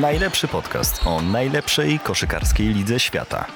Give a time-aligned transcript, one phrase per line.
[0.00, 3.46] Najlepszy podcast o najlepszej koszykarskiej lidze świata.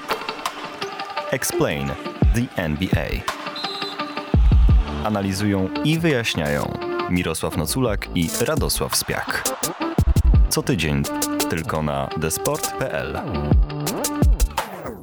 [1.31, 1.87] Explain
[2.35, 3.07] the NBA.
[5.03, 6.77] Analizują i wyjaśniają
[7.09, 9.43] Mirosław Noculak i Radosław Spiak.
[10.49, 11.03] Co tydzień
[11.49, 13.19] tylko na desport.pl.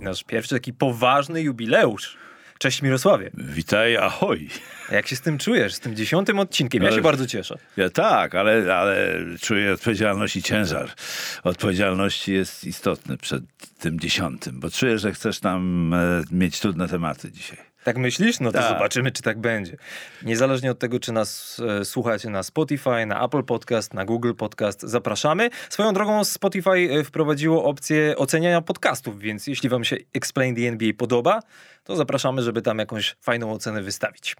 [0.00, 2.16] Nasz pierwszy taki poważny jubileusz.
[2.58, 3.30] Cześć Mirosławie.
[3.34, 4.48] Witaj, ahoj.
[4.90, 6.82] A jak się z tym czujesz, z tym dziesiątym odcinkiem?
[6.82, 7.58] Ja się bardzo cieszę.
[7.76, 10.90] Ja tak, ale, ale czuję odpowiedzialność i ciężar.
[11.44, 13.42] Odpowiedzialności jest istotny przed
[13.78, 17.73] tym dziesiątym, bo czuję, że chcesz tam e, mieć trudne tematy dzisiaj.
[17.84, 18.40] Tak myślisz?
[18.40, 18.68] No to Tak.
[18.68, 19.76] zobaczymy, czy tak będzie.
[20.22, 24.82] Niezależnie od tego, czy nas e, słuchacie na Spotify, na Apple Podcast, na Google Podcast,
[24.82, 25.50] zapraszamy.
[25.70, 30.88] Swoją drogą Spotify e, wprowadziło opcję oceniania podcastów, więc jeśli wam się Explain the NBA
[30.98, 31.40] podoba,
[31.84, 34.36] to zapraszamy, żeby tam jakąś fajną ocenę wystawić.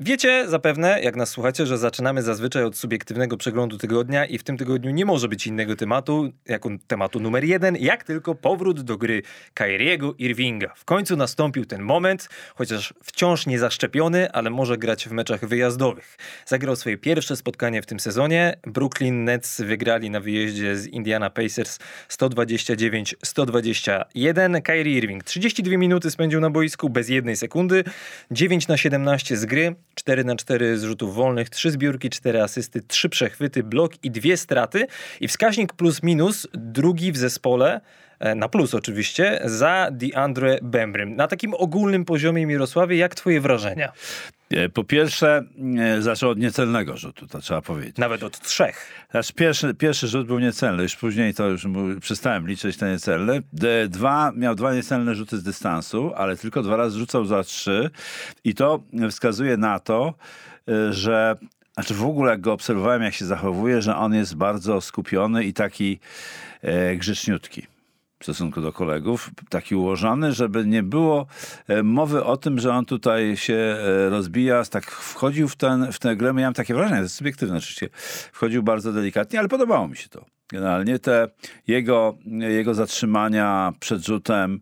[0.00, 4.56] Wiecie zapewne, jak nas słuchacie, że zaczynamy zazwyczaj od subiektywnego przeglądu tygodnia i w tym
[4.56, 9.22] tygodniu nie może być innego tematu, jako tematu numer jeden, jak tylko powrót do gry
[9.54, 10.72] Kyriego Irvinga.
[10.76, 16.16] W końcu nastąpił ten moment, chociaż wciąż nie zaszczepiony, ale może grać w meczach wyjazdowych.
[16.46, 18.56] Zagrał swoje pierwsze spotkanie w tym sezonie.
[18.66, 24.62] Brooklyn Nets wygrali na wyjeździe z Indiana Pacers 129-121.
[24.62, 27.84] Kyrie Irving 32 minuty spędził na boisku bez jednej sekundy,
[28.30, 32.82] 9 na 17 z gry, 4 na 4 z rzutów wolnych, 3 zbiórki, 4 asysty,
[32.82, 34.86] 3 przechwyty, blok i dwie straty.
[35.20, 37.80] I wskaźnik plus minus drugi w zespole
[38.36, 41.16] na plus oczywiście, za DeAndre Bembrym.
[41.16, 43.92] Na takim ogólnym poziomie, Mirosławie, jak twoje wrażenia?
[44.50, 45.44] E, Po pierwsze,
[45.78, 47.96] e, zaczął od niecelnego rzutu, to trzeba powiedzieć.
[47.96, 48.86] Nawet od trzech.
[49.10, 53.40] Znaczy pierwszy, pierwszy rzut był niecelny, już później to już mu, przestałem liczyć te niecelne.
[53.88, 57.90] Dwa, miał dwa niecelne rzuty z dystansu, ale tylko dwa razy rzucał za trzy
[58.44, 60.14] i to wskazuje na to,
[60.90, 61.36] że
[61.74, 65.52] znaczy w ogóle jak go obserwowałem, jak się zachowuje, że on jest bardzo skupiony i
[65.52, 65.98] taki
[66.62, 67.66] e, grzeczniutki
[68.20, 71.26] w stosunku do kolegów, taki ułożony, żeby nie było
[71.68, 75.98] e, mowy o tym, że on tutaj się e, rozbija, tak wchodził w, ten, w
[75.98, 77.88] tę grę, miałem takie wrażenie, to jest subiektywne oczywiście,
[78.32, 80.24] wchodził bardzo delikatnie, ale podobało mi się to.
[80.48, 81.28] Generalnie te
[81.66, 84.60] jego, jego zatrzymania przed rzutem,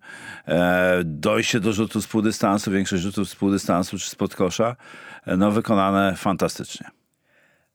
[0.48, 4.76] e, dojście do rzutu z półdystansu, większość rzutów z półdystansu czy spod kosza,
[5.26, 6.90] e, no wykonane fantastycznie.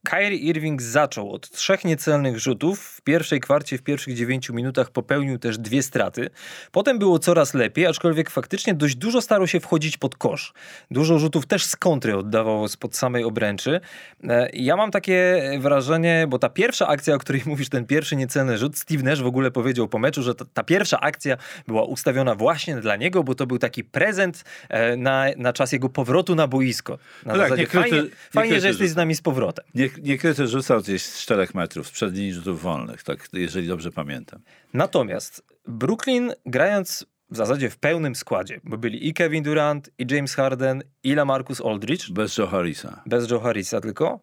[0.04, 2.80] Kyrie Irving zaczął od trzech niecelnych rzutów.
[2.80, 6.30] W pierwszej kwarcie, w pierwszych dziewięciu minutach popełnił też dwie straty.
[6.72, 10.54] Potem było coraz lepiej, aczkolwiek faktycznie dość dużo starał się wchodzić pod kosz.
[10.92, 13.82] Dużo rzutów też z kontry oddawał spod samej obręczy.
[14.30, 18.58] E, Ja mam takie wrażenie, bo ta pierwsza akcja, o której mówisz, ten pierwszy niecelny
[18.58, 22.36] rzut, Steve Nash w ogóle powiedział po meczu, że ta, ta pierwsza akcja była ustawiona
[22.36, 26.48] właśnie dla niego, bo to był taki prezent e, na, na czas jego powrotu na
[26.48, 26.98] boisko.
[27.26, 29.66] Na No tak, zasadzie, nie kryty- fajnie, nie fajnie że jesteś z nami z powrotem.
[29.76, 34.40] Nie, niekryty rzucał gdzieś z 4 metrów, sprzed linii rzutów wolnych, tak, jeżeli dobrze pamiętam.
[34.74, 40.36] Natomiast Brooklyn grając w zasadzie w pełnym składzie, bo byli i Kevin Durant, i James
[40.36, 43.02] Harden, i LaMarcus Aldridge, Bez Joe Harrisa.
[43.06, 44.20] bez Joe Harrisa tylko,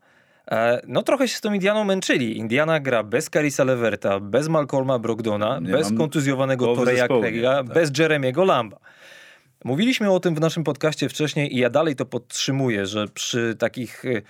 [0.51, 2.39] e, no trochę się z tą Indianą męczyli.
[2.39, 7.55] Indiana gra bez Carisa Leverta, bez Malcolma Brogdona, Nie bez kontuzjowanego Toreya Craiga?
[7.65, 7.75] Tak.
[7.75, 8.79] bez Jeremiego Lamba.
[9.65, 14.05] Mówiliśmy o tym w naszym podcaście wcześniej i ja dalej to podtrzymuję, że przy takich
[14.05, 14.23] e,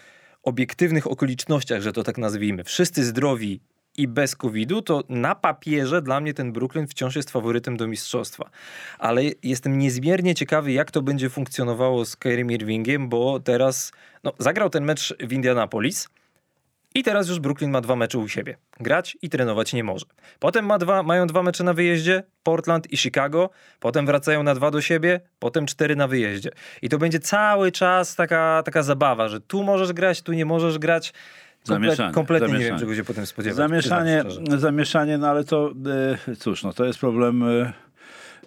[0.43, 3.61] obiektywnych okolicznościach, że to tak nazwijmy, wszyscy zdrowi
[3.97, 8.51] i bez COVID-u, to na papierze dla mnie ten Brooklyn wciąż jest faworytem do mistrzostwa.
[8.99, 13.93] Ale jestem niezmiernie ciekawy, jak to będzie funkcjonowało z Kyrie Irvingiem, bo teraz
[14.25, 16.09] no, zagrał ten mecz w Indianapolis,
[16.99, 18.57] i teraz już Brooklyn ma dwa mecze u siebie.
[18.81, 20.07] Grać i trenować nie może.
[20.39, 23.51] Potem ma dwa, mają dwa mecze na wyjeździe, Portland i Chicago.
[23.81, 26.51] Potem wracają na dwa do siebie, potem cztery na wyjeździe.
[26.83, 30.79] I to będzie cały czas taka, taka zabawa, że tu możesz grać, tu nie możesz
[30.79, 31.13] grać.
[31.13, 32.81] Komple- Zamieszanie, kompletnie nie wiem, zamieszanie.
[32.81, 33.57] czego się potem spodziewać.
[33.57, 34.25] Zamieszanie,
[34.59, 35.73] zamieszanie, no ale to
[36.31, 37.73] e, cóż, no to jest problem, e,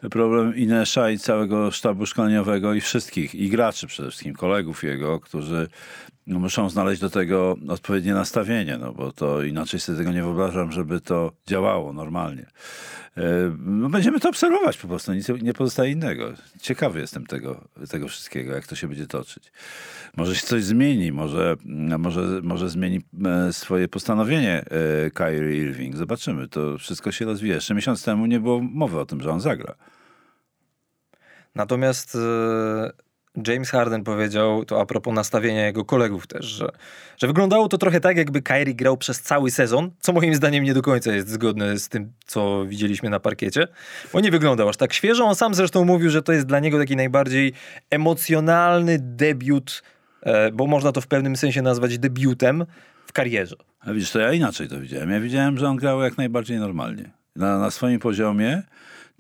[0.09, 5.67] problem Inesza i całego sztabu szkoleniowego i wszystkich, i graczy przede wszystkim, kolegów jego, którzy
[6.28, 10.72] no, muszą znaleźć do tego odpowiednie nastawienie, no bo to inaczej sobie tego nie wyobrażam,
[10.72, 12.46] żeby to działało normalnie.
[13.17, 16.34] E, No, będziemy to obserwować po prostu, nic nie pozostaje innego.
[16.61, 19.52] Ciekawy jestem tego, tego wszystkiego, jak to się będzie toczyć.
[20.17, 21.55] Może się coś zmieni, może,
[21.99, 24.66] może, może zmieni e, swoje postanowienie
[25.05, 25.97] e, Kyrie Irving.
[25.97, 27.55] Zobaczymy, to wszystko się rozwija.
[27.55, 29.76] Jeszcze miesiąc temu nie było mowy o tym, że on zagra.
[31.56, 32.92] Natomiast e,
[33.48, 36.70] James Harden powiedział, to a propos nastawienia jego kolegów też, że,
[37.18, 40.74] że wyglądało to trochę tak, jakby Kyrie grał przez cały sezon, co moim zdaniem nie
[40.74, 43.68] do końca jest zgodne z tym, co widzieliśmy na parkiecie,
[44.14, 45.26] bo nie wyglądał aż tak świeżo.
[45.26, 47.53] On sam zresztą mówił, że to jest dla niego taki najbardziej
[47.90, 49.84] emocjonalny debiut
[50.22, 52.66] e, bo można to w pewnym sensie nazwać debiutem
[53.06, 53.56] w karierze.
[53.80, 55.09] A widzisz, to ja inaczej to widziałem.
[55.09, 57.09] Ja widziałem, że on grał jak najbardziej normalnie.
[57.36, 58.64] Na, na swoim poziomie,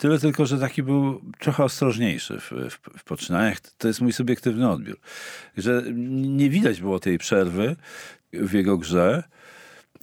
[0.01, 3.59] tyle tylko, że taki był trochę ostrożniejszy w, w, w poczynaniach.
[3.77, 4.97] To jest mój subiektywny odbiór.
[5.57, 7.75] Że nie widać było tej przerwy
[8.33, 9.23] w jego grze.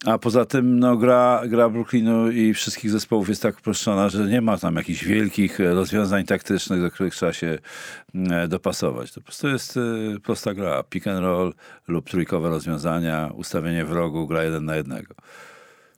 [0.05, 4.41] A poza tym no, gra, gra Brooklynu i wszystkich zespołów jest tak uproszczona, że nie
[4.41, 7.59] ma tam jakichś wielkich rozwiązań taktycznych, do których trzeba się
[8.15, 9.13] mm, dopasować.
[9.13, 9.81] To po prostu jest y,
[10.23, 10.83] prosta gra.
[10.83, 11.55] Pick and roll
[11.89, 15.15] lub trójkowe rozwiązania, ustawienie wrogu, gra jeden na jednego.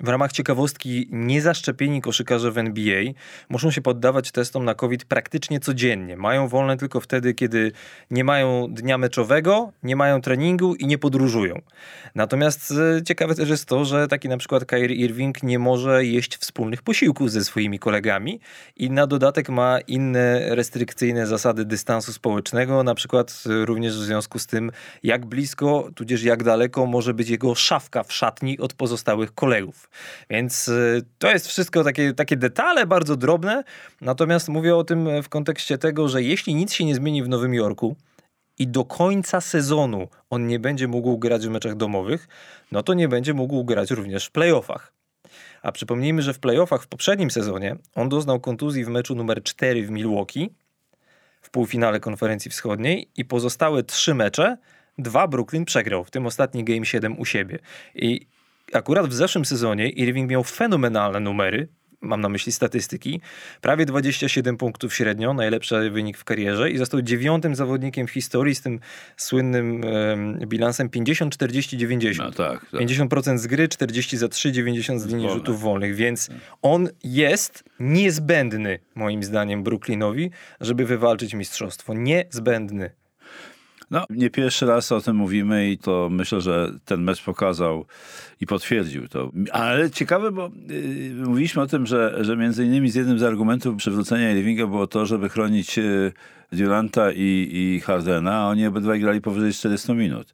[0.03, 3.03] W ramach ciekawostki, niezaszczepieni koszykarze w NBA
[3.49, 6.17] muszą się poddawać testom na COVID praktycznie codziennie.
[6.17, 7.73] Mają wolne tylko wtedy, kiedy
[8.11, 11.61] nie mają dnia meczowego, nie mają treningu i nie podróżują.
[12.15, 16.37] Natomiast e, ciekawe też jest to, że taki na przykład Kyrie Irving nie może jeść
[16.37, 18.41] wspólnych posiłków ze swoimi kolegami
[18.77, 24.39] i na dodatek ma inne restrykcyjne zasady dystansu społecznego, na przykład e, również w związku
[24.39, 24.73] z tym,
[25.03, 29.90] jak blisko, tudzież jak daleko może być jego szafka w szatni od pozostałych kolegów.
[30.31, 33.65] Więc y, to jest wszystko takie, takie detale bardzo drobne,
[34.01, 37.55] natomiast mówię o tym w kontekście tego, że jeśli nic się nie zmieni w Nowym
[37.55, 37.97] Jorku,
[38.61, 42.29] i do końca sezonu on nie będzie mógł grać w meczach domowych,
[42.73, 44.93] no to nie będzie mógł grać również w playoffach.
[45.63, 49.87] A przypomnijmy, że w playoffach w poprzednim sezonie on doznał kontuzji w meczu numer 4
[49.87, 50.51] w Milwaukee
[51.43, 54.57] w półfinale konferencji wschodniej i pozostałe trzy mecze,
[54.99, 57.59] dwa Brooklyn przegrał, w tym ostatni Game 7 u siebie.
[57.95, 58.27] I
[58.73, 61.69] akurat w zeszłym sezonie Irving miał fenomenalne numery,
[62.01, 63.21] mam na myśli statystyki,
[63.61, 68.63] prawie 27 punktów średnio, najlepszy wynik w karierze i został dziewiątym zawodnikiem w historii z
[68.63, 68.81] tym
[69.17, 72.19] słynnym um, bilansem 50-40-90.
[72.19, 72.81] No tak, tak.
[72.81, 75.39] 50% z gry, 40 za 3, 90 z linii Wolne.
[75.39, 76.31] rzutów wolnych, więc
[76.63, 80.31] on jest niezbędny moim zdaniem Brooklynowi,
[80.61, 81.95] żeby wywalczyć mistrzostwo.
[81.95, 82.91] Niezbędny.
[83.91, 87.87] No, nie pierwszy raz o tym mówimy i to myślę, że ten mecz pokazał
[88.41, 89.31] i potwierdził to.
[89.53, 93.77] Ale ciekawe, bo yy, mówiliśmy o tym, że, że między innymi z jednym z argumentów
[93.77, 96.13] przywrócenia Irvinga było to, żeby chronić yy,
[96.53, 100.33] Duranta i, i Hardena, a oni obydwaj grali powyżej 400 minut.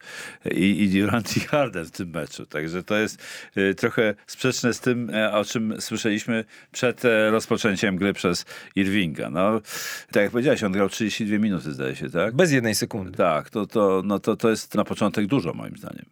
[0.51, 2.47] I, I Durant i Harden w tym meczu.
[2.47, 3.23] Także to jest
[3.57, 8.45] y, trochę sprzeczne z tym, e, o czym słyszeliśmy przed e, rozpoczęciem gry przez
[8.77, 9.31] Irvinga.
[9.31, 9.61] No,
[10.13, 12.35] tak jak powiedziałeś, on grał 32 minuty, zdaje się, tak?
[12.35, 13.17] Bez jednej sekundy.
[13.17, 16.07] Tak, to, to, no to, to jest na początek dużo, moim zdaniem.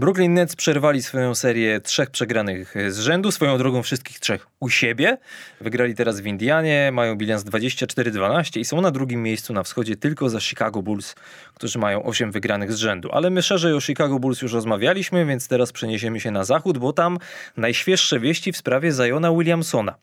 [0.00, 5.18] Brooklyn Nets przerwali swoją serię trzech przegranych z rzędu, swoją drogą wszystkich trzech u siebie.
[5.60, 10.28] Wygrali teraz w Indianie, mają bilans 24-12 i są na drugim miejscu na wschodzie tylko
[10.28, 11.14] za Chicago Bulls,
[11.54, 13.08] którzy mają 8 wygranych z rzędu.
[13.12, 16.92] Ale my szerzej o Chicago Bulls już rozmawialiśmy, więc teraz przeniesiemy się na zachód, bo
[16.92, 17.18] tam
[17.56, 19.94] najświeższe wieści w sprawie Zajona Williamsona.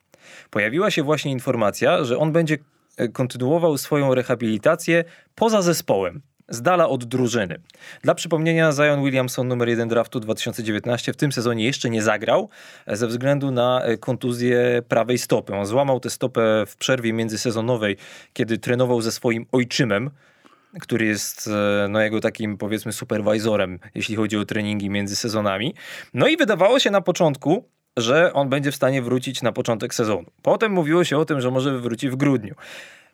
[0.50, 2.57] Pojawiła się właśnie informacja, że on będzie
[2.97, 5.03] e, kontynuował swoją rehabilitację
[5.35, 7.59] poza zespołem z dala od drużyny.
[8.01, 12.49] Dla przypomnienia, Zion Williamson, numer 1 draftu 2019, w tym sezonie jeszcze nie zagrał
[12.85, 15.55] e, ze względu na e, kontuzję prawej stopy.
[15.55, 17.97] On złamał tę stopę w przerwie międzysezonowej,
[18.33, 20.09] kiedy trenował ze swoim ojczymem,
[20.79, 25.75] który jest e, no, jego takim powiedzmy superwajzorem, jeśli chodzi o treningi między sezonami.
[26.13, 27.65] No i wydawało się na początku,
[27.97, 30.25] że on będzie w stanie wrócić na początek sezonu.
[30.41, 32.55] Potem mówiło się o tym, że może wróci w grudniu.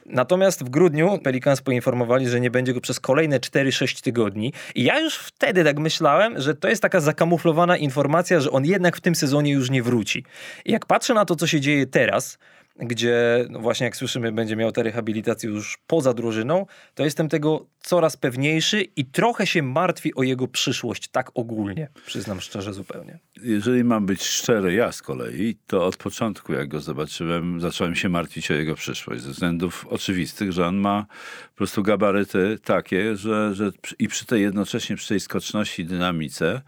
[0.06, 4.54] Natomiast w grudniu Pelicans poinformowali, że nie będzie go przez kolejne 4-6 tygodni.
[4.76, 8.98] I ja już wtedy tak myślałem, że to jest taka zakamuflowana informacja, że on jednak
[8.98, 10.26] w tym sezonie już nie wróci.
[10.66, 12.38] I jak patrzę na to, co się dzieje teraz,
[12.76, 16.66] gdzie no właśnie jak słyszymy będzie miał tę rehabilitację już poza drużyną,
[16.96, 22.42] to jestem tego coraz pewniejszy i trochę się martwi o jego przyszłość tak ogólnie, przyznam
[22.42, 23.20] szczerze zupełnie.
[23.44, 28.10] Jeżeli mam być szczery, ja z kolei, to od początku jak go zobaczyłem, zacząłem się
[28.10, 31.06] martwić o jego przyszłość ze względów oczywistych, że on ma
[31.52, 36.62] po prostu gabaryty takie, że, że i przy tej jednocześnie przy tej skoczności dynamice,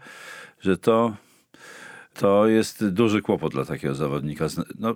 [0.60, 1.16] że to
[2.18, 4.46] to jest duży kłopot dla takiego zawodnika.
[4.78, 4.94] No,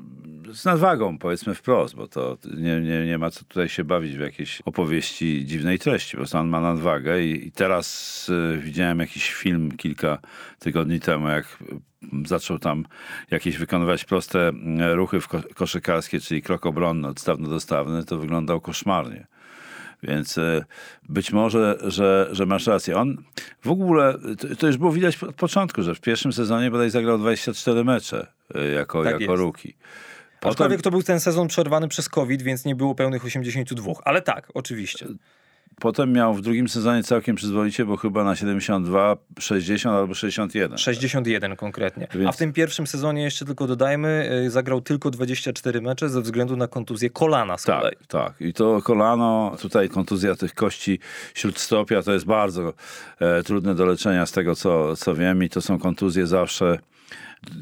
[0.53, 4.21] z nadwagą, powiedzmy wprost, bo to nie, nie, nie ma co tutaj się bawić w
[4.21, 9.77] jakieś opowieści dziwnej treści, bo on ma nadwagę i, i teraz y, widziałem jakiś film
[9.77, 10.19] kilka
[10.59, 11.59] tygodni temu, jak
[12.27, 12.85] zaczął tam
[13.31, 15.19] jakieś wykonywać proste mm, ruchy
[15.55, 19.27] koszykarskie, czyli krok obronny, odstawno-dostawny, to wyglądał koszmarnie.
[20.03, 20.65] Więc e,
[21.09, 22.97] być może, że, że masz rację.
[22.97, 23.23] On
[23.63, 24.19] w ogóle,
[24.59, 28.69] to już było widać od początku, że w pierwszym sezonie bodaj zagrał 24 mecze e,
[28.69, 29.73] jako, tak jako rookie.
[30.41, 30.51] Potem...
[30.53, 33.93] Aczkolwiek to był ten sezon przerwany przez COVID, więc nie było pełnych 82.
[34.05, 35.07] Ale tak, oczywiście.
[35.81, 40.79] Potem miał w drugim sezonie całkiem przyzwoicie, bo chyba na 72, 60 albo 61.
[40.79, 42.09] 61 konkretnie.
[42.15, 46.21] Więc- A w tym pierwszym sezonie, jeszcze tylko dodajmy, y, zagrał tylko 24 mecze ze
[46.23, 47.97] względu na kontuzję kolana z kolei.
[47.97, 48.41] Tak, tak.
[48.41, 50.99] I to kolano, tutaj kontuzja tych kości
[51.35, 52.73] śródstopia to jest bardzo
[53.21, 55.43] e, trudne do leczenia z tego, co, co wiem.
[55.43, 56.79] I to są kontuzje zawsze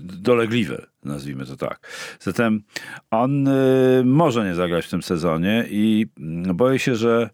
[0.04, 1.86] dolegliwe, nazwijmy to tak.
[2.20, 2.62] Zatem
[3.10, 7.30] on y, może nie zagrać w tym sezonie i mm, boję się, że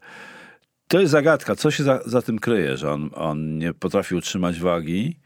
[0.87, 4.59] to jest zagadka, co się za, za tym kryje, że on, on nie potrafi utrzymać
[4.59, 5.19] wagi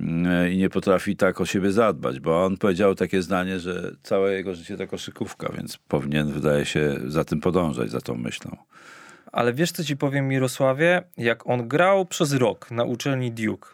[0.00, 4.32] mm, i nie potrafi tak o siebie zadbać, bo on powiedział takie zdanie, że całe
[4.32, 8.56] jego życie to koszykówka, więc powinien, wydaje się, za tym podążać, za tą myślą.
[9.32, 11.02] Ale wiesz, co ci powiem, Mirosławie?
[11.16, 13.68] Jak on grał przez rok na uczelni Duke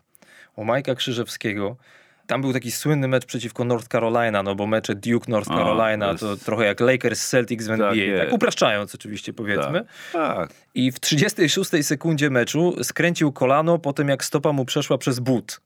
[0.57, 1.77] u Majka Krzyżewskiego,
[2.26, 6.12] tam był taki słynny mecz przeciwko North Carolina, no bo mecze Duke-North A, Carolina to
[6.12, 8.33] jest- to trochę jak Lakers-Celtics w NBA, tak, jest.
[8.33, 9.85] upraszczając oczywiście powiedzmy.
[10.12, 10.37] Tak.
[10.37, 10.50] tak.
[10.75, 15.61] I w 36 sekundzie meczu skręcił kolano po tym, jak stopa mu przeszła przez but.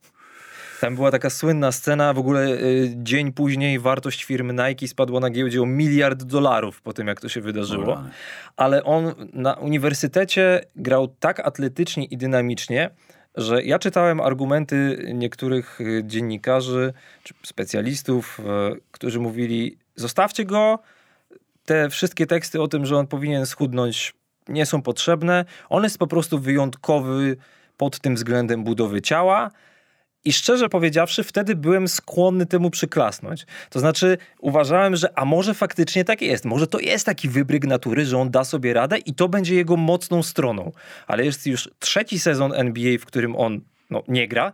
[0.80, 5.30] Tam była taka słynna scena, w ogóle y, dzień później wartość firmy Nike spadła na
[5.30, 8.02] giełdzie o miliard dolarów po tym, jak to się wydarzyło.
[8.56, 12.90] Ale on na uniwersytecie grał tak atletycznie i dynamicznie,
[13.36, 20.78] że ja czytałem argumenty niektórych y, dziennikarzy czy specjalistów, y, którzy mówili: zostawcie go,
[21.64, 24.14] te wszystkie teksty o tym, że on powinien schudnąć,
[24.48, 25.44] nie są potrzebne.
[25.68, 27.36] On jest po prostu wyjątkowy
[27.76, 29.50] pod tym względem budowy ciała.
[30.24, 33.46] I szczerze powiedziawszy, wtedy byłem skłonny temu przyklasnąć.
[33.70, 36.44] To znaczy, uważałem, że a może faktycznie tak jest.
[36.44, 39.76] Może to jest taki wybryk natury, że on da sobie radę i to będzie jego
[39.76, 40.72] mocną stroną.
[41.06, 43.60] Ale jest już trzeci sezon NBA, w którym on
[43.90, 44.52] no, nie gra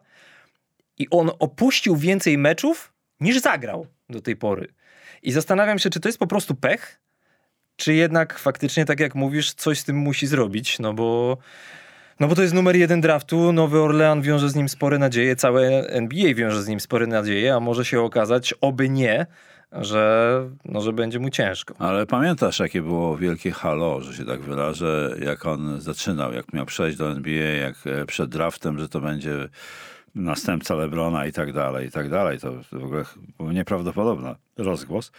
[0.99, 4.75] i on opuścił więcej meczów niż zagrał do tej pory.
[5.23, 7.01] I zastanawiam się, czy to jest po prostu pech,
[7.77, 11.39] czy jednak faktycznie, tak jak mówisz, coś z tym musi zrobić, no bo,
[12.21, 15.89] no bo to jest numer jeden draftu, Nowy Orlean wiąże z nim spore nadzieje, całe
[15.89, 19.27] NBA wiąże z nim spore nadzieje, a może się okazać, oby nie,
[19.73, 21.75] że, no, że będzie mu ciężko.
[21.79, 26.67] Ale pamiętasz, jakie było wielkie halo, że się tak wyrażę, jak on zaczynał, jak miał
[26.67, 29.49] przejść do NBA, jak e, przed draftem, że to będzie
[30.15, 32.39] następca Lebrona i tak dalej, i tak dalej.
[32.39, 33.05] To w ogóle
[33.39, 35.13] był nieprawdopodobny rozgłos.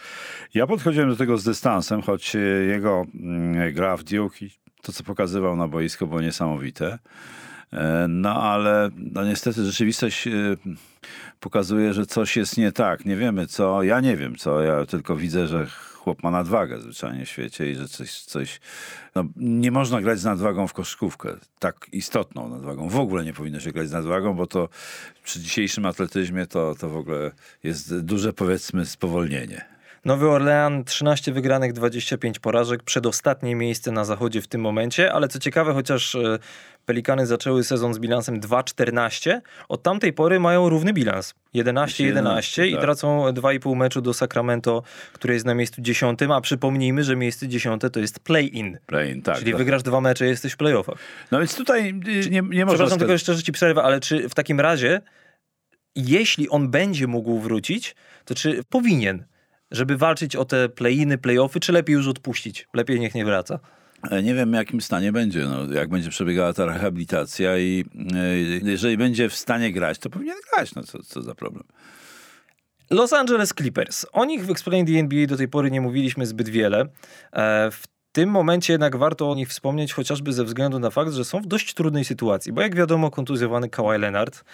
[0.54, 4.36] Ja podchodziłem do tego z dystansem, choć e, jego mm, gra w Duke
[4.82, 6.98] to, co pokazywał na boisko, było niesamowite.
[7.72, 10.30] E, No ale no niestety rzeczywistość e,
[11.40, 13.04] pokazuje, że coś jest nie tak.
[13.04, 15.66] Nie wiemy co, ja nie wiem co, ja tylko widzę, że
[16.08, 18.60] chłop ma nadwagę zwyczajnie w świecie i że coś, coś
[19.14, 22.88] no, nie można grać z nadwagą w koszykówkę, tak istotną nadwagą.
[22.88, 24.68] W ogóle nie powinno się grać z nadwagą, bo to
[25.24, 27.30] przy dzisiejszym atletyzmie to, to w ogóle
[27.64, 29.77] jest duże powiedzmy spowolnienie.
[30.04, 35.38] Nowy Orlean 13 wygranych, 25 porażek, przedostatnie miejsce na zachodzie w tym momencie, ale co
[35.38, 36.38] ciekawe, chociaż e,
[36.88, 41.34] Pelikany zaczęły sezon z bilansem 2-14, od tamtej pory mają równy bilans.
[41.54, 42.80] 11-11 i tak.
[42.80, 47.82] tracą 2,5 meczu do Sacramento, które jest na miejscu 10, a przypomnijmy, że miejsce 10
[47.92, 48.78] to jest play-in.
[48.86, 49.38] Play-in, tak.
[49.38, 49.58] Czyli tak.
[49.58, 50.98] wygrasz dwa mecze, jesteś w playoffach.
[51.30, 52.66] No więc tutaj y, nie, nie można...
[52.66, 55.00] Przepraszam, tylko jeszcze, że ci przerwę, ale czy w takim razie,
[55.96, 59.24] jeśli on będzie mógł wrócić, to czy powinien,
[59.70, 62.68] żeby walczyć o te play-iny, play-offy, czy lepiej już odpuścić?
[62.74, 63.58] Lepiej niech nie wraca.
[64.10, 67.84] E, Nie wiem, w jakim stanie będzie, no, jak będzie przebiegała ta rehabilitacja i
[68.14, 68.38] e,
[68.70, 71.64] jeżeli będzie w stanie grać, to powinien grać, no co, co za problem.
[72.90, 74.06] Los Angeles Clippers.
[74.12, 76.86] O nich w Explain the NBA do tej pory nie mówiliśmy zbyt wiele.
[77.32, 77.70] E,
[78.08, 81.40] W tym momencie jednak warto o nich wspomnieć, chociażby ze względu na fakt, że są
[81.40, 84.44] w dość trudnej sytuacji, bo jak wiadomo, kontuzjowany Kawhi Leonard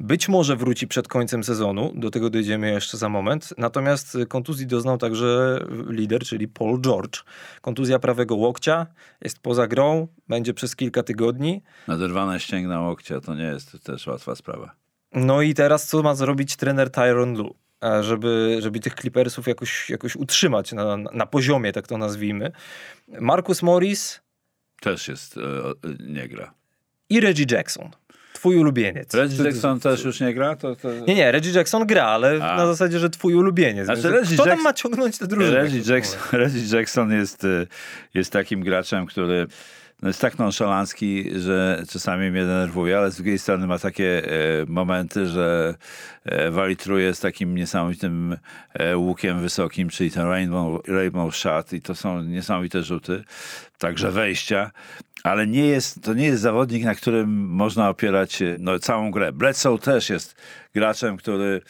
[0.00, 4.98] być może wróci przed końcem sezonu, do tego dojdziemy jeszcze za moment, natomiast kontuzji doznał
[4.98, 7.24] także lider, czyli Paul George.
[7.60, 8.86] Kontuzja prawego łokcia,
[9.22, 11.62] jest poza grą, będzie przez kilka tygodni.
[11.88, 14.74] Naderwane ścięgna łokcia to nie jest też łatwa sprawa.
[15.14, 17.54] No i teraz co ma zrobić trener Tyron Lu?
[18.00, 22.52] Żeby, żeby tych Clippersów jakoś, jakoś utrzymać na, na poziomie, tak to nazwijmy.
[23.20, 24.20] Marcus Morris
[24.80, 25.40] Też jest, e,
[26.08, 26.54] nie gra.
[27.10, 27.90] i Reggie Jackson.
[28.32, 29.14] Twój ulubieniec.
[29.14, 30.56] Reggie Jackson też już nie gra?
[30.56, 30.90] To, to...
[30.92, 32.56] Nie, nie, Reggie Jackson gra, ale A.
[32.56, 33.84] na zasadzie, że twój ulubieniec.
[33.84, 35.56] Znaczy, Reggie Kto tam Jackson- ma ciągnąć tę drużynę?
[35.56, 37.66] Reggie Jackson, Reggie Jackson jest, e,
[38.14, 39.46] jest takim graczem, który
[40.02, 44.30] no jest tak nonszalancki, że czasami mnie denerwuje, ale z drugiej strony ma takie e,
[44.66, 45.74] momenty, że
[46.24, 48.36] e, walitruje z takim niesamowitym
[48.74, 53.24] e, łukiem wysokim, czyli ten rainbow, rainbow shot i to są niesamowite rzuty,
[53.78, 54.70] także wejścia.
[55.22, 59.32] Ale nie jest, to nie jest zawodnik, na którym można opierać no, całą grę.
[59.32, 60.36] Bledsoe też jest
[60.74, 61.60] graczem, który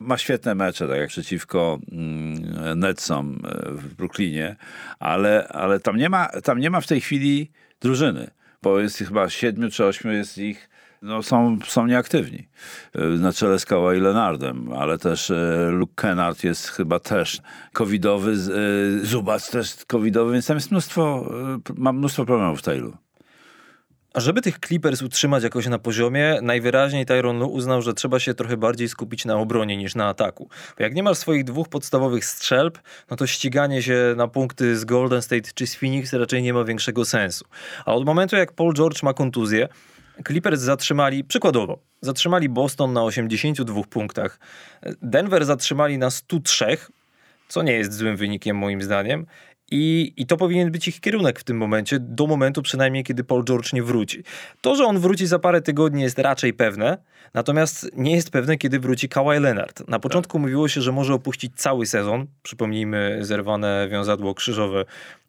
[0.00, 4.56] ma świetne mecze, tak jak przeciwko mm, Netsom w Brooklynie,
[4.98, 8.30] ale, ale tam, nie ma, tam nie ma w tej chwili drużyny.
[8.62, 10.70] bo jest ich chyba siedmiu czy ośmiu jest ich
[11.02, 12.48] no, są, są nieaktywni.
[12.94, 17.40] E, na czele z Kawhi Leonardem, ale też e, Luke Kennard jest chyba też
[17.72, 21.32] covidowy, e, Zubac też covidowy, więc tam jest mnóstwo,
[21.76, 22.96] mam mnóstwo problemów w Tailu.
[24.14, 28.56] Żeby tych Clippers utrzymać jakoś na poziomie, najwyraźniej Tyron Lu uznał, że trzeba się trochę
[28.56, 30.48] bardziej skupić na obronie niż na ataku.
[30.78, 32.78] Bo jak nie masz swoich dwóch podstawowych strzelb,
[33.10, 36.64] no to ściganie się na punkty z Golden State czy z Phoenix raczej nie ma
[36.64, 37.44] większego sensu.
[37.86, 39.68] A od momentu jak Paul George ma kontuzję,
[40.26, 44.38] Clippers zatrzymali, przykładowo, zatrzymali Boston na 82 punktach,
[45.02, 46.76] Denver zatrzymali na 103,
[47.48, 49.26] co nie jest złym wynikiem moim zdaniem.
[49.70, 53.44] I, I to powinien być ich kierunek w tym momencie, do momentu przynajmniej, kiedy Paul
[53.44, 54.22] George nie wróci.
[54.60, 56.98] To, że on wróci za parę tygodni jest raczej pewne,
[57.34, 59.88] natomiast nie jest pewne, kiedy wróci Kawhi Leonard.
[59.88, 60.42] Na początku tak.
[60.42, 62.26] mówiło się, że może opuścić cały sezon.
[62.42, 64.84] Przypomnijmy zerwane wiązadło krzyżowe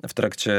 [0.07, 0.53] w trakcie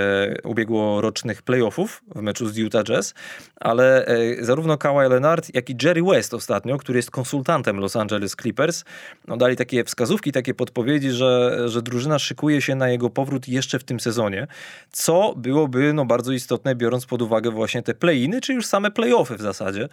[0.44, 3.14] ubiegłorocznych playoffów w meczu z Utah Jazz,
[3.56, 8.36] ale e, zarówno Kawhi Leonard, jak i Jerry West ostatnio, który jest konsultantem Los Angeles
[8.36, 8.84] Clippers,
[9.28, 13.71] no, dali takie wskazówki, takie podpowiedzi, że, że drużyna szykuje się na jego powrót jeszcze
[13.78, 14.46] w tym sezonie,
[14.90, 19.36] co byłoby no, bardzo istotne, biorąc pod uwagę właśnie te play-iny, czy już same play-offy
[19.36, 19.88] w zasadzie.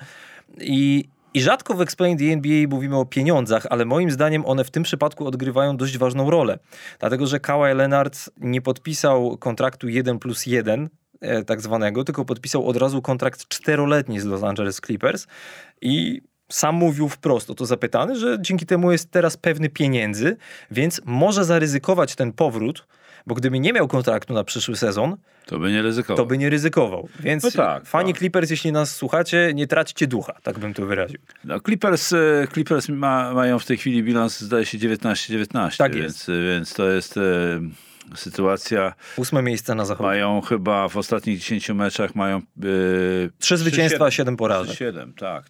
[0.61, 4.71] I, i rzadko w Explain the NBA mówimy o pieniądzach, ale moim zdaniem one w
[4.71, 6.59] tym przypadku odgrywają dość ważną rolę.
[6.99, 10.89] Dlatego, że Kawhi Leonard nie podpisał kontraktu 1 plus 1,
[11.21, 15.27] e, tak zwanego, tylko podpisał od razu kontrakt czteroletni z Los Angeles Clippers
[15.81, 16.21] i
[16.51, 20.37] sam mówił wprost o to zapytany, że dzięki temu jest teraz pewny pieniędzy,
[20.71, 22.87] więc może zaryzykować ten powrót,
[23.29, 26.17] bo gdyby nie miał kontraktu na przyszły sezon, to by nie ryzykował.
[26.17, 27.09] To by nie ryzykował.
[27.19, 28.19] Więc no tak, fani tak.
[28.19, 31.19] Clippers, jeśli nas słuchacie, nie traćcie ducha, tak bym to wyraził.
[31.43, 35.77] No, Clippers, e, Clippers ma, mają w tej chwili bilans, zdaje się, 19-19.
[35.77, 36.31] Tak więc, jest.
[36.47, 37.21] Więc to jest e,
[38.15, 38.93] sytuacja.
[39.17, 40.07] Ósme miejsce na zachodzie.
[40.07, 42.37] Mają chyba w ostatnich 10 meczach mają.
[42.37, 42.41] E,
[43.39, 44.77] Trzy zwycięstwa, 7 porażek.
[44.77, 45.45] 7, tak.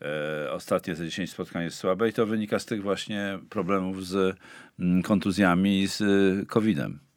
[0.45, 4.37] E, ostatnie te 10 spotkań jest słabe i to wynika z tych właśnie problemów z
[4.79, 7.08] mm, kontuzjami i z e, COVID-em.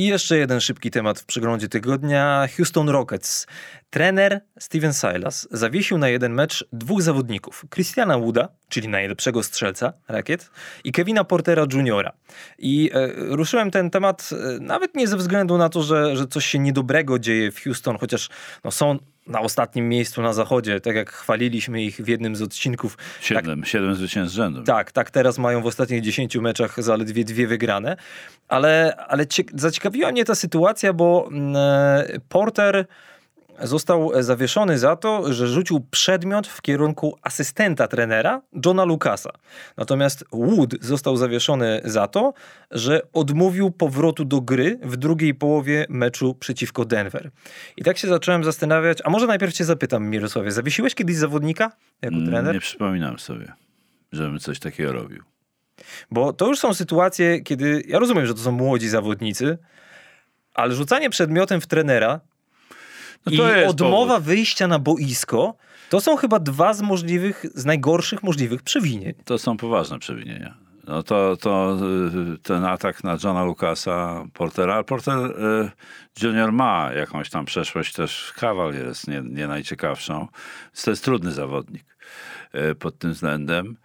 [0.00, 2.48] I jeszcze jeden szybki temat w przeglądzie tygodnia.
[2.56, 3.46] Houston Rockets.
[3.90, 7.64] Trener Steven Silas zawiesił na jeden mecz dwóch zawodników.
[7.74, 10.50] Christiana Wooda, czyli najlepszego strzelca rakiet,
[10.84, 12.12] i Kevina Portera Jr.
[12.58, 16.46] I e, ruszyłem ten temat e, nawet nie ze względu na to, że, że coś
[16.46, 18.28] się niedobrego dzieje w Houston, chociaż
[18.64, 18.98] no, są
[19.30, 22.98] na ostatnim miejscu na zachodzie, tak jak chwaliliśmy ich w jednym z odcinków.
[23.20, 24.62] Siedem, tak, siedem zwycięstw rzędu.
[24.62, 27.96] Tak, tak teraz mają w ostatnich dziesięciu meczach zaledwie dwie wygrane,
[28.48, 32.86] ale, ale zaciekawiła mnie ta sytuacja, bo mm, e, Porter
[33.62, 39.30] został zawieszony za to, że rzucił przedmiot w kierunku asystenta trenera Johna Lucasa.
[39.76, 42.32] Natomiast Wood został zawieszony za to,
[42.70, 47.30] że odmówił powrotu do gry w drugiej połowie meczu przeciwko Denver.
[47.76, 52.16] I tak się zacząłem zastanawiać, a może najpierw cię zapytam Mirosławie, zawiesiłeś kiedyś zawodnika jako
[52.16, 52.54] mm, trener?
[52.54, 53.52] Nie przypominam sobie,
[54.12, 55.22] żebym coś takiego robił.
[56.10, 59.58] Bo to już są sytuacje, kiedy ja rozumiem, że to są młodzi zawodnicy,
[60.54, 62.20] ale rzucanie przedmiotem w trenera
[63.26, 64.26] no I odmowa powód.
[64.26, 65.54] wyjścia na boisko
[65.90, 69.14] to są chyba dwa z możliwych, z najgorszych możliwych przewinień.
[69.24, 70.54] To są poważne przewinienia.
[70.86, 71.78] No to, to
[72.34, 74.84] y, ten atak na Johna Lucasa, Portera.
[74.84, 75.70] Porter y,
[76.22, 80.28] Junior ma jakąś tam przeszłość, też Kawal jest nie, nie najciekawszą.
[80.84, 81.96] To jest trudny zawodnik
[82.54, 83.76] y, pod tym względem.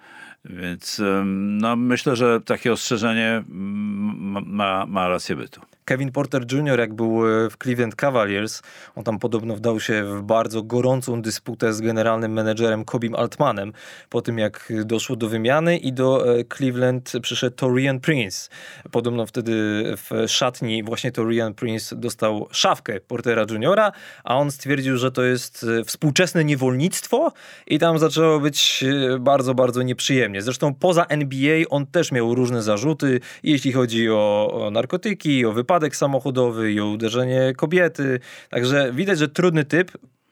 [0.50, 1.02] Więc
[1.36, 5.62] no, myślę, że takie ostrzeżenie ma, ma rację bytu.
[5.86, 8.62] Kevin Porter Jr., jak był e, w Cleveland Cavaliers,
[8.96, 13.74] on tam podobno wdał się w bardzo gorącą dysputę z generalnym menedżerem Kobim Altmanem
[14.10, 18.50] po tym, jak doszło do wymiany i do e, Cleveland przyszedł Torian Prince.
[18.92, 19.52] Podobno wtedy
[19.98, 23.80] w szatni właśnie Torian Prince dostał szafkę Portera Jr.,
[24.24, 27.32] a on stwierdził, że to jest e, współczesne niewolnictwo
[27.68, 28.84] i tam zaczęło być
[29.20, 30.35] bardzo, bardzo nieprzyjemnie.
[30.42, 35.96] Zresztą poza NBA on też miał różne zarzuty, jeśli chodzi o, o narkotyki, o wypadek
[35.96, 38.20] samochodowy i o uderzenie kobiety.
[38.50, 39.92] Także widać, że trudny typ,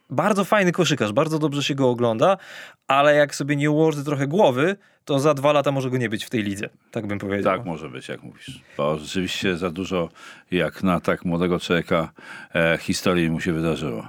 [0.10, 2.38] bardzo fajny koszykarz, bardzo dobrze się go ogląda,
[2.88, 6.26] ale jak sobie nie ułoży trochę głowy, to za dwa lata może go nie być
[6.26, 6.70] w tej lidze.
[6.92, 7.58] Tak bym powiedział.
[7.58, 8.62] Tak może być, jak mówisz.
[8.78, 10.10] Bo rzeczywiście za dużo,
[10.52, 12.12] jak na tak młodego człowieka,
[12.56, 14.08] e, historii mu się wydarzyło.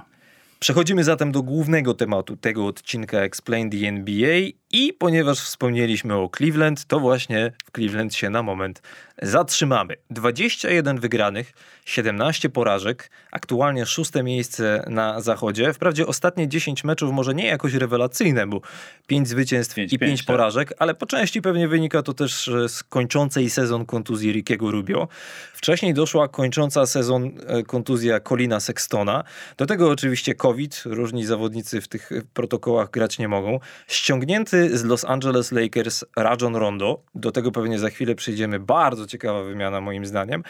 [0.59, 4.39] Przechodzimy zatem do głównego tematu tego odcinka Explain the NBA
[4.71, 8.81] i ponieważ wspomnieliśmy o Cleveland, to właśnie w Cleveland się na moment
[9.21, 9.95] zatrzymamy.
[10.09, 11.53] 21 wygranych,
[11.85, 15.73] 17 porażek, aktualnie szóste miejsce na zachodzie.
[15.73, 18.61] Wprawdzie ostatnie 10 meczów może nie jakoś rewelacyjne, bo
[19.07, 20.27] 5 zwycięstw 5, i 5, 5 tak.
[20.27, 25.07] porażek, ale po części pewnie wynika to też z kończącej sezon kontuzji Rickiego Rubio.
[25.53, 29.23] Wcześniej doszła kończąca sezon e, kontuzja Colina Sextona.
[29.57, 33.59] Do tego oczywiście COVID, różni zawodnicy w tych protokołach grać nie mogą.
[33.87, 39.43] Ściągnięty z Los Angeles Lakers Rajon Rondo, do tego pewnie za chwilę przyjdziemy, bardzo ciekawa
[39.43, 40.43] wymiana moim zdaniem,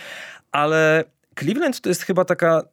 [0.52, 1.04] ale
[1.40, 2.64] Cleveland to jest chyba taka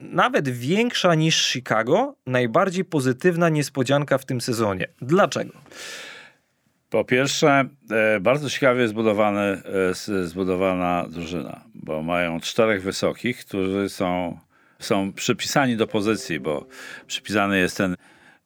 [0.00, 4.88] nawet większa niż Chicago, najbardziej pozytywna niespodzianka w tym sezonie.
[5.02, 5.52] Dlaczego?
[6.90, 8.88] Po pierwsze, e, bardzo ciekawie e,
[10.24, 14.38] zbudowana drużyna, bo mają czterech wysokich, którzy są,
[14.78, 16.66] są przypisani do pozycji, bo
[17.06, 17.96] przypisany jest ten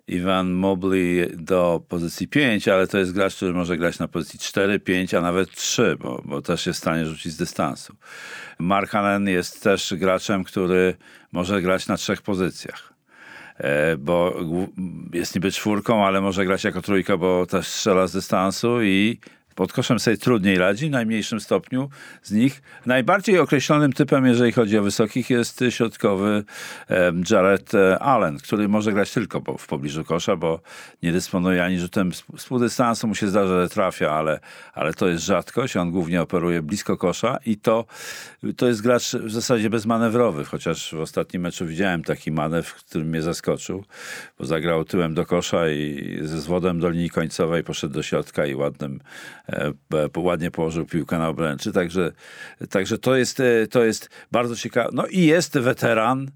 [0.08, 4.80] Ivan Mobley do pozycji 5, ale to jest gracz, który może grać na pozycji 4,
[4.80, 7.96] 5, a nawet 3, bo, bo też jest w stanie rzucić z dystansu.
[8.58, 10.96] Mark Allen jest też graczem, który
[11.32, 12.92] może grać na trzech pozycjach.
[13.56, 14.40] E, bo
[15.12, 19.20] jest niby czwórką, ale może grać jako trójka, bo też strzela z dystansu i
[19.54, 21.88] pod koszem sobie trudniej radzi, w najmniejszym stopniu
[22.22, 22.62] z nich.
[22.86, 26.44] Najbardziej określonym typem, jeżeli chodzi o wysokich, jest środkowy
[27.30, 30.60] Jared e, Allen, który może grać tylko w pobliżu kosza, bo
[31.02, 34.40] nie dysponuje ani rzutem z półdystansu, mu się zdarza, że trafia, ale,
[34.74, 35.76] ale to jest rzadkość.
[35.76, 37.84] On głównie operuje blisko kosza i to,
[38.56, 43.22] to jest gracz w zasadzie bezmanewrowy, chociaż w ostatnim meczu widziałem taki manewr, który mnie
[43.22, 43.84] zaskoczył,
[44.38, 48.54] bo zagrał tyłem do kosza i ze zwodem do linii końcowej poszedł do środka i
[48.54, 49.00] ładnym
[50.16, 51.72] ładnie położył piłkę na obręczy.
[51.72, 52.12] Także,
[52.70, 54.90] także to, jest, e, to jest bardzo ciekawe.
[54.92, 56.30] No i jest weteran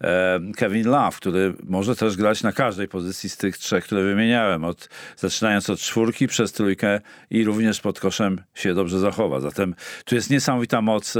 [0.00, 4.64] e, Kevin Love, który może też grać na każdej pozycji z tych trzech, które wymieniałem.
[4.64, 9.40] Od, zaczynając od czwórki przez trójkę i również pod koszem się dobrze zachowa.
[9.40, 11.14] Zatem tu jest niesamowita moc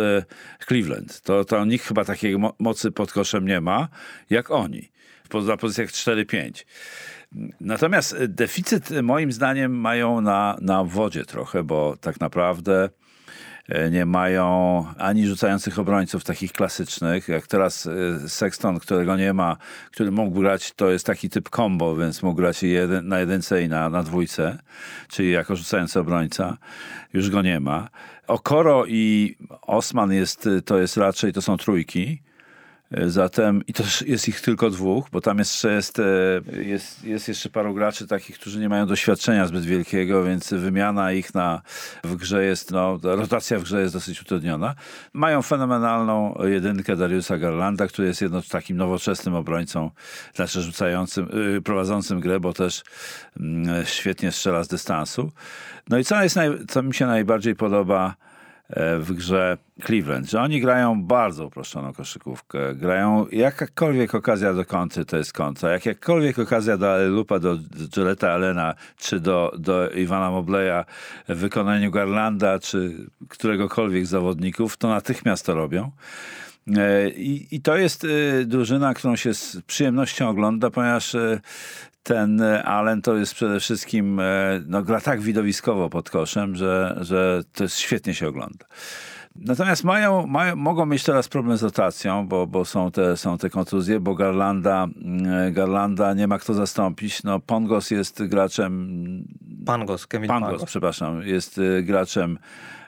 [0.69, 1.21] Cleveland.
[1.21, 3.89] To, to nikt chyba takiej mocy pod koszem nie ma,
[4.31, 4.97] jak oni.
[5.35, 6.65] Na pozycjach 4-5.
[7.61, 12.89] Natomiast deficyt moim zdaniem mają na, na wodzie trochę, bo tak naprawdę
[13.69, 19.57] e, nie mają ani rzucających obrońców takich klasycznych, jak teraz e, Sexton, którego nie ma,
[19.93, 23.69] który mógł grać, to jest taki typ combo, więc mógł grać jeden, na jedynce i
[23.69, 24.59] na, na dwójce,
[25.09, 26.57] czyli jako rzucający obrońca.
[27.12, 27.89] Już go nie ma.
[28.27, 32.23] Okoro i Osman jest, to jest raczej, to są trójki.
[32.90, 36.05] E, zatem, i to jest ich tylko dwóch, bo tam jeszcze jest, e,
[36.62, 41.35] jest, jest jeszcze paru graczy takich, którzy nie mają doświadczenia zbyt wielkiego, więc wymiana ich
[41.35, 41.62] na,
[42.05, 44.75] w grze jest, no, rotacja w grze jest dosyć utrudniona.
[45.12, 49.90] Mają fenomenalną jedynkę Dariusa Garlanda, który jest jedno takim nowoczesnym obrońcą,
[50.35, 52.83] znaczy rzucającym, y, prowadzącym grę, bo też
[53.40, 55.33] mm, świetnie strzela z dystansu.
[55.88, 58.14] No i co, jest co mi się najbardziej podoba,
[58.98, 62.74] w grze Cleveland, że oni grają bardzo uproszczoną koszykówkę.
[62.74, 65.70] Grają jakakolwiek okazja do kontry, to jest kontra.
[65.70, 67.57] Jak jakkolwiek okazja do Lupa, do
[67.94, 70.85] Gilletta Allena, czy do, do Iwana Mobleya
[71.29, 75.90] w wykonaniu Garlanda, czy któregokolwiek z zawodników, to natychmiast to robią.
[76.74, 81.16] E, I, I to jest e, drużyna, którą się z przyjemnością ogląda, ponieważ
[82.02, 84.20] ten e, Allen to jest przede wszystkim,
[84.66, 88.66] no gra tak widowiskowo pod koszem, że, że to jest świetnie się ogląda.
[89.37, 93.50] Natomiast mają, mają, mogą mieć teraz problem z rotacją, bo, bo są, te, są te
[93.50, 94.87] kontuzje, bo Garlanda,
[95.50, 97.22] Garlanda nie ma kto zastąpić.
[97.22, 99.24] No, Pongos jest graczem...
[99.66, 100.64] Pangos, Kevin Pangos, Pangos.
[100.64, 102.38] przepraszam, jest graczem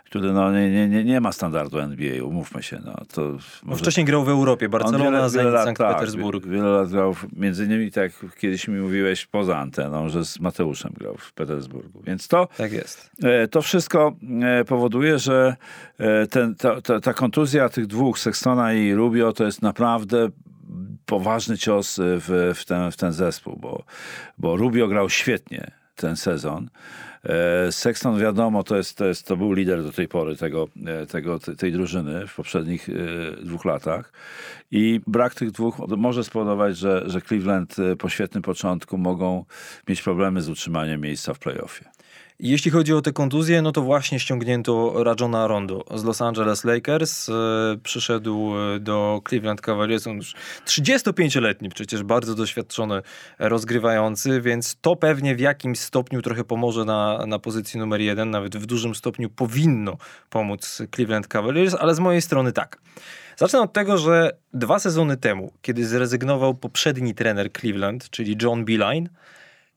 [0.09, 2.81] który no, nie, nie, nie ma standardu NBA, umówmy się.
[2.85, 3.83] No, to może...
[3.83, 6.47] Wcześniej grał w Europie, Barcelona, Zenit, Sankt tak, Petersburg.
[6.47, 11.17] Wiele lat grał, między innymi tak kiedyś mi mówiłeś poza anteną, że z Mateuszem grał
[11.17, 12.03] w Petersburgu.
[12.07, 13.11] Więc to, tak jest.
[13.23, 15.57] E, to wszystko e, powoduje, że
[15.99, 20.29] e, ten, ta, ta, ta kontuzja tych dwóch, Sextona i Rubio, to jest naprawdę
[21.07, 23.85] poważny cios w, w, ten, w ten zespół, bo,
[24.39, 26.71] bo Rubio grał świetnie ten sezon.
[27.29, 31.07] E, Sexton wiadomo, to, jest, to, jest, to był lider do tej pory tego, e,
[31.07, 32.93] tego, tej drużyny w poprzednich e,
[33.45, 34.13] dwóch latach
[34.71, 39.45] i brak tych dwóch może spowodować, że, że Cleveland po świetnym początku mogą
[39.89, 41.85] mieć problemy z utrzymaniem miejsca w playoffie.
[42.41, 47.29] Jeśli chodzi o te kontuzje, no to właśnie ściągnięto Rajona Rondo z Los Angeles Lakers.
[47.29, 47.33] E,
[47.83, 50.35] przyszedł e, do Cleveland Cavaliers, on już
[50.67, 53.03] 35-letni, przecież bardzo doświadczony
[53.39, 58.57] rozgrywający, więc to pewnie w jakimś stopniu trochę pomoże na, na pozycji numer jeden, nawet
[58.57, 59.97] w dużym stopniu powinno
[60.31, 62.79] pomóc Cleveland Cavaliers, ale z mojej strony tak.
[63.37, 69.09] Zacznę od tego, że dwa sezony temu, kiedy zrezygnował poprzedni trener Cleveland, czyli John Beeline,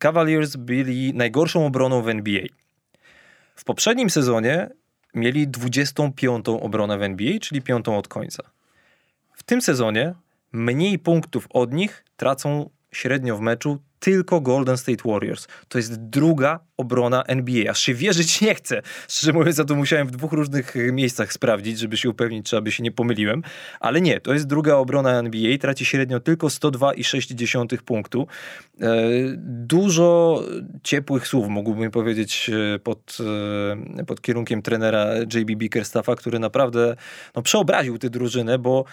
[0.02, 2.42] Cavaliers byli najgorszą obroną w NBA.
[3.56, 4.70] W poprzednim sezonie
[5.14, 6.46] mieli 25.
[6.48, 8.44] obronę w NBA, czyli piątą od końca.
[9.34, 10.14] W tym sezonie
[10.52, 15.48] mniej punktów od nich tracą średnio w meczu tylko Golden State Warriors.
[15.68, 17.72] To jest druga obrona NBA.
[17.72, 18.82] Aż się wierzyć nie chce.
[19.08, 22.72] Szczerze mówiąc, ja to musiałem w dwóch różnych miejscach sprawdzić, żeby się upewnić, czy aby
[22.72, 23.44] się nie pomyliłem.
[23.80, 25.58] Ale nie, to jest druga obrona NBA.
[25.58, 28.28] Traci średnio tylko 102,6 punktu.
[28.82, 28.88] E,
[29.38, 30.42] dużo
[30.84, 33.18] ciepłych słów mógłbym powiedzieć e, pod,
[34.00, 36.96] e, pod kierunkiem trenera JB Bickerstaffa, który naprawdę
[37.36, 38.86] no, przeobraził tę drużynę, bo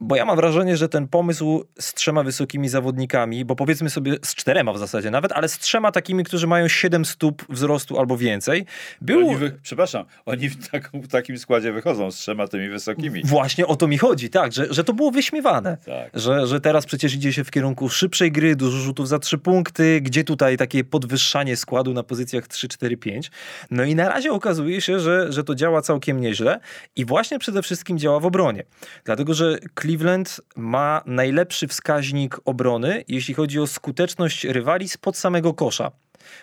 [0.00, 4.34] bo ja mam wrażenie, że ten pomysł z trzema wysokimi zawodnikami, bo powiedzmy sobie z
[4.34, 8.66] czterema w zasadzie nawet, ale z trzema takimi, którzy mają 7 stóp wzrostu albo więcej,
[9.00, 9.28] był...
[9.28, 9.58] Oni wy...
[9.62, 13.22] Przepraszam, oni w, tak, w, takim składzie wychodzą z trzema tymi wysokimi.
[13.24, 15.76] Właśnie o to mi chodzi, tak, że, że to było wyśmiewane.
[15.86, 16.10] Tak.
[16.14, 20.00] Że, że teraz przecież idzie się w kierunku szybszej gry, dużo rzutów za trzy punkty,
[20.00, 23.30] gdzie tutaj takie podwyższanie składu na pozycjach 3, 4, 5.
[23.70, 26.60] No i na razie okazuje się, że, że to działa całkiem nieźle
[26.96, 28.62] i właśnie przede wszystkim działa w obronie.
[29.04, 35.90] Dlatego, że Cleveland ma najlepszy wskaźnik obrony, jeśli chodzi o skuteczność rywali spod samego kosza.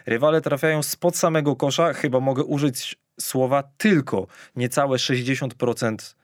[0.06, 6.16] Rywale trafiają spod samego kosza, chyba mogę użyć słowa tylko niecałe 60%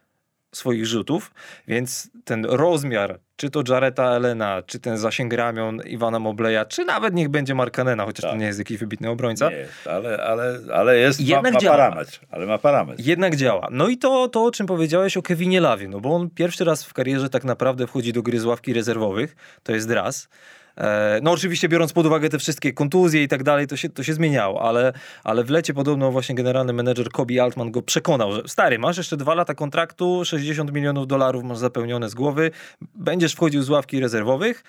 [0.55, 1.31] swoich rzutów,
[1.67, 7.13] więc ten rozmiar, czy to Jareta Elena, czy ten zasięg ramion Iwana Mobleja, czy nawet
[7.13, 8.31] niech będzie Markanena, chociaż tak.
[8.31, 9.49] to nie jest jakiś wybitny obrońca.
[9.86, 12.19] Ale, ale, ale jest, Jednak ma, ma parametr.
[12.31, 13.03] Ale ma parametr.
[13.03, 13.67] Jednak działa.
[13.71, 16.83] No i to, to, o czym powiedziałeś o Kevinie Lawie, no bo on pierwszy raz
[16.83, 20.29] w karierze tak naprawdę wchodzi do gry z ławki rezerwowych, to jest raz.
[20.77, 24.03] E, no oczywiście biorąc pod uwagę te wszystkie kontuzje i tak dalej, to się, to
[24.03, 28.41] się zmieniało, ale, ale w lecie podobno właśnie generalny menedżer Kobi Altman go przekonał, że
[28.47, 32.51] stary, masz jeszcze dwa lata kontraktu, 60 milionów dolarów masz zapełnione z głowy,
[32.95, 34.63] będziesz wchodził z ławki rezerwowych,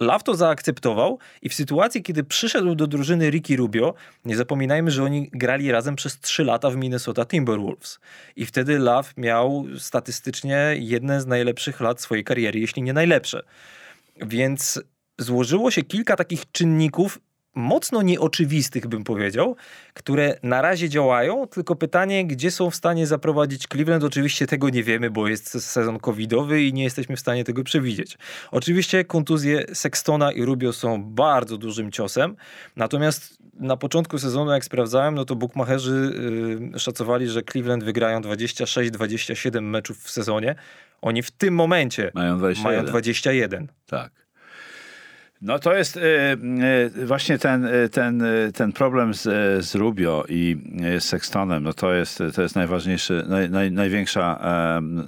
[0.00, 5.04] Law to zaakceptował i w sytuacji, kiedy przyszedł do drużyny Ricky Rubio, nie zapominajmy, że
[5.04, 7.98] oni grali razem przez 3 lata w Minnesota Timberwolves.
[8.36, 13.42] I wtedy Law miał statystycznie jedne z najlepszych lat swojej kariery, jeśli nie najlepsze.
[14.16, 14.82] Więc
[15.22, 17.18] złożyło się kilka takich czynników,
[17.54, 19.56] mocno nieoczywistych, bym powiedział,
[19.94, 24.82] które na razie działają, tylko pytanie, gdzie są w stanie zaprowadzić Cleveland, oczywiście tego nie
[24.82, 28.18] wiemy, bo jest sezon covidowy i nie jesteśmy w stanie tego przewidzieć.
[28.50, 32.36] Oczywiście kontuzje Sextona i Rubio są bardzo dużym ciosem,
[32.76, 36.12] natomiast na początku sezonu, jak sprawdzałem, no to bookmacherzy
[36.72, 40.54] yy, szacowali, że Cleveland wygrają 26-27 meczów w sezonie.
[41.02, 42.72] Oni w tym momencie mają 21.
[42.72, 43.68] Mają 21.
[43.86, 44.21] Tak.
[45.42, 46.00] No to jest y,
[46.96, 48.24] y, właśnie ten, y, ten,
[48.54, 49.22] ten problem z,
[49.64, 50.56] z Rubio i
[50.98, 54.40] z Sextonem, no to jest, to jest najważniejszy, naj, naj, największa,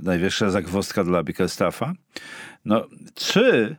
[0.03, 1.93] największa zagwozdka dla Bickerstaffa.
[2.65, 3.77] No, czy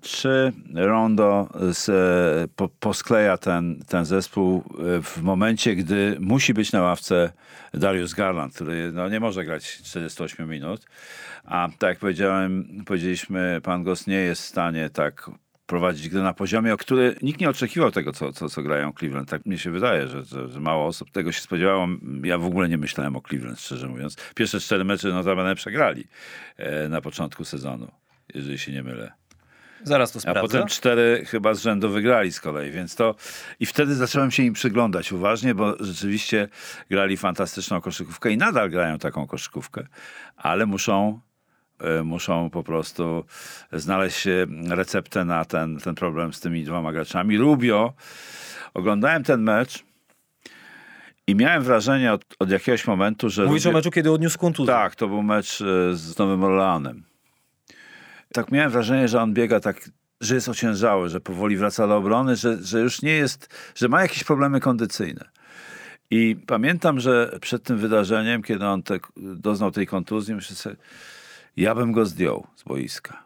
[0.00, 4.62] czy Rondo z, po, poskleja ten, ten zespół
[5.02, 7.32] w momencie, gdy musi być na ławce
[7.74, 10.86] Darius Garland, który no, nie może grać 48 minut,
[11.44, 15.30] a tak jak powiedziałem, powiedzieliśmy, pan Gos nie jest w stanie tak
[15.66, 19.28] prowadzić gry na poziomie, o który nikt nie oczekiwał tego, co, co, co grają Cleveland.
[19.28, 21.88] Tak mi się wydaje, że, że, że, mało osób tego się spodziewało.
[22.24, 24.16] Ja w ogóle nie myślałem o Cleveland, szczerze mówiąc.
[24.34, 26.04] Pierwsze cztery mecze notabene przegrali
[26.56, 27.88] e, na początku sezonu,
[28.34, 29.12] jeżeli się nie mylę.
[29.84, 30.40] Zaraz to sprawdzę.
[30.40, 33.14] A potem cztery chyba z rzędu wygrali z kolei, więc to...
[33.60, 36.48] I wtedy zacząłem się im przyglądać uważnie, bo rzeczywiście
[36.90, 39.86] grali fantastyczną koszykówkę i nadal grają taką koszykówkę,
[40.36, 41.20] ale muszą
[41.82, 43.24] E, muszą po prostu
[43.72, 44.28] znaleźć
[44.68, 47.38] receptę na ten, ten problem z tymi dwoma graczami.
[47.38, 47.92] Rubio,
[48.74, 49.84] oglądałem ten mecz
[51.26, 53.44] i miałem wrażenie od, od jakiegoś momentu, że...
[53.44, 53.76] Mówisz Rubio...
[53.76, 54.74] o meczu, kiedy odniósł kontuzję.
[54.74, 57.04] Tak, to był mecz e, z Nowym Orleanem.
[58.32, 59.90] Tak miałem wrażenie, że on biega tak,
[60.20, 64.02] że jest ociężały, że powoli wraca do obrony, że, że już nie jest, że ma
[64.02, 65.28] jakieś problemy kondycyjne.
[66.10, 70.76] I pamiętam, że przed tym wydarzeniem, kiedy on te, doznał tej kontuzji, myślę sobie,
[71.56, 73.24] ja bym go zdjął z boiska.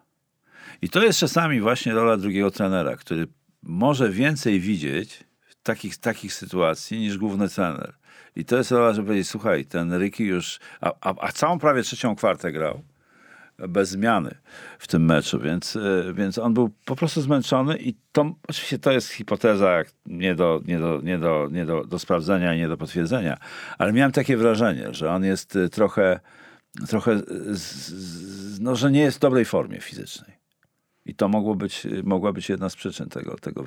[0.83, 3.27] I to jest czasami właśnie rola drugiego trenera, który
[3.62, 7.95] może więcej widzieć w takich, takich sytuacji niż główny trener.
[8.37, 11.83] I to jest rola, żeby powiedzieć, słuchaj, ten Ricky już, a, a, a całą prawie
[11.83, 12.83] trzecią kwartę grał
[13.59, 14.35] bez zmiany
[14.79, 18.92] w tym meczu, więc, e, więc on był po prostu zmęczony i to, oczywiście to
[18.92, 22.77] jest hipoteza nie, do, nie, do, nie, do, nie do, do sprawdzenia i nie do
[22.77, 23.38] potwierdzenia,
[23.79, 26.21] ale miałem takie wrażenie, że on jest e, trochę
[26.88, 30.37] trochę, z, no, że nie jest w dobrej formie fizycznej.
[31.07, 33.64] I to mogło być, mogła być jedna z przyczyn tego, tego,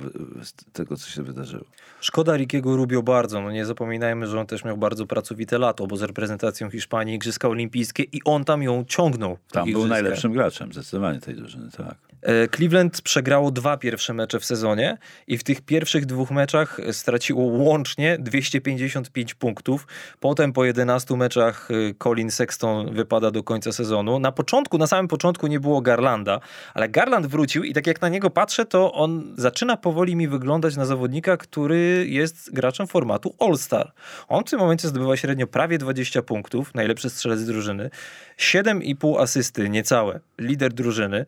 [0.74, 1.66] tego, co się wydarzyło.
[2.02, 3.42] Szkoda Rikiego Rubio bardzo.
[3.42, 7.48] No nie zapominajmy, że on też miał bardzo pracowite lato, bo z reprezentacją Hiszpanii Igrzyska
[7.48, 9.38] Olimpijskie i on tam ją ciągnął.
[9.52, 12.09] Tam był najlepszym graczem zdecydowanie tej drużyny, tak.
[12.22, 17.44] E, Cleveland przegrało dwa pierwsze mecze w sezonie i w tych pierwszych dwóch meczach straciło
[17.44, 19.88] łącznie 255 punktów.
[20.20, 24.20] Potem po 11 meczach e, Colin Sexton wypada do końca sezonu.
[24.20, 26.40] Na początku, na samym początku nie było Garlanda,
[26.74, 30.76] ale Garland wrócił i tak jak na niego patrzę, to on zaczyna powoli mi wyglądać
[30.76, 33.92] na zawodnika, który jest graczem formatu All-Star.
[34.28, 37.90] On w tym momencie zdobywa średnio prawie 20 punktów, najlepszy strzelec drużyny,
[38.38, 41.26] 7,5 asysty, niecałe, lider drużyny.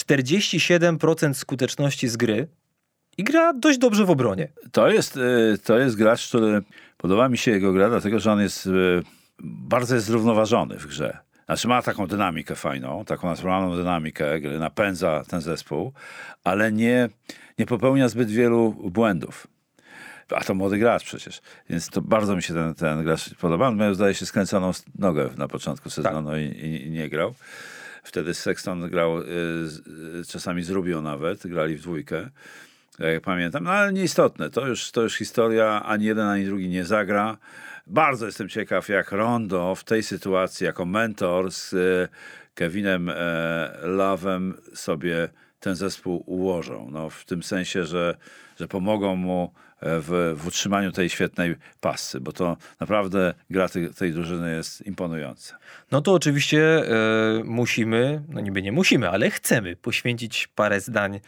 [0.00, 2.48] 47% skuteczności z gry
[3.18, 4.48] i gra dość dobrze w obronie.
[4.72, 6.62] To jest, y, to jest gracz, który
[6.96, 8.70] podoba mi się jego gra, dlatego że on jest y,
[9.42, 11.18] bardzo jest zrównoważony w grze.
[11.46, 15.92] Znaczy ma taką dynamikę fajną, taką naturalną dynamikę, napędza ten zespół,
[16.44, 17.08] ale nie,
[17.58, 19.46] nie popełnia zbyt wielu błędów.
[20.36, 21.40] A to młody gracz przecież.
[21.70, 23.68] Więc to bardzo mi się ten, ten gracz podoba.
[23.68, 26.38] On miał, zdaje się, skręconą nogę na początku sezonu tak.
[26.38, 27.34] i, i nie grał.
[28.02, 29.24] Wtedy Sexton grał y,
[30.20, 32.30] y, czasami z nawet, grali w dwójkę.
[32.98, 36.84] Jak pamiętam, no ale nieistotne, to już, to już historia, ani jeden, ani drugi nie
[36.84, 37.36] zagra.
[37.86, 42.08] Bardzo jestem ciekaw, jak Rondo w tej sytuacji, jako mentor z y,
[42.54, 43.14] Kevinem e,
[43.82, 45.28] Love'em sobie
[45.60, 46.88] ten zespół ułożą.
[46.90, 48.16] No, w tym sensie, że,
[48.60, 54.12] że pomogą mu w, w utrzymaniu tej świetnej pasy, bo to naprawdę gra tej, tej
[54.12, 55.58] drużyny jest imponująca.
[55.90, 61.20] No to oczywiście e, musimy, no niby nie musimy, ale chcemy poświęcić parę zdań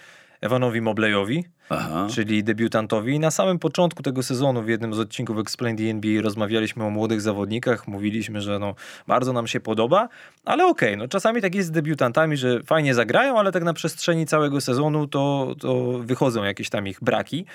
[0.45, 2.07] Ewanowi Mobleyowi, Aha.
[2.11, 3.19] czyli debiutantowi.
[3.19, 7.21] Na samym początku tego sezonu w jednym z odcinków Explain the NBA rozmawialiśmy o młodych
[7.21, 8.75] zawodnikach, mówiliśmy, że no,
[9.07, 10.09] bardzo nam się podoba,
[10.45, 13.73] ale okej, okay, no czasami tak jest z debiutantami, że fajnie zagrają, ale tak na
[13.73, 17.47] przestrzeni całego sezonu to, to wychodzą jakieś tam ich braki.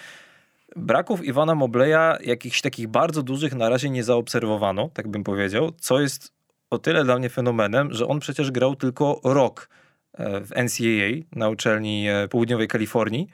[0.76, 6.00] Braków Iwana Mobleja, jakichś takich bardzo dużych na razie nie zaobserwowano, tak bym powiedział, co
[6.00, 6.34] jest
[6.70, 9.70] o tyle dla mnie fenomenem, że on przecież grał tylko rok
[10.14, 13.28] e, w NCAA na uczelni e, południowej Kalifornii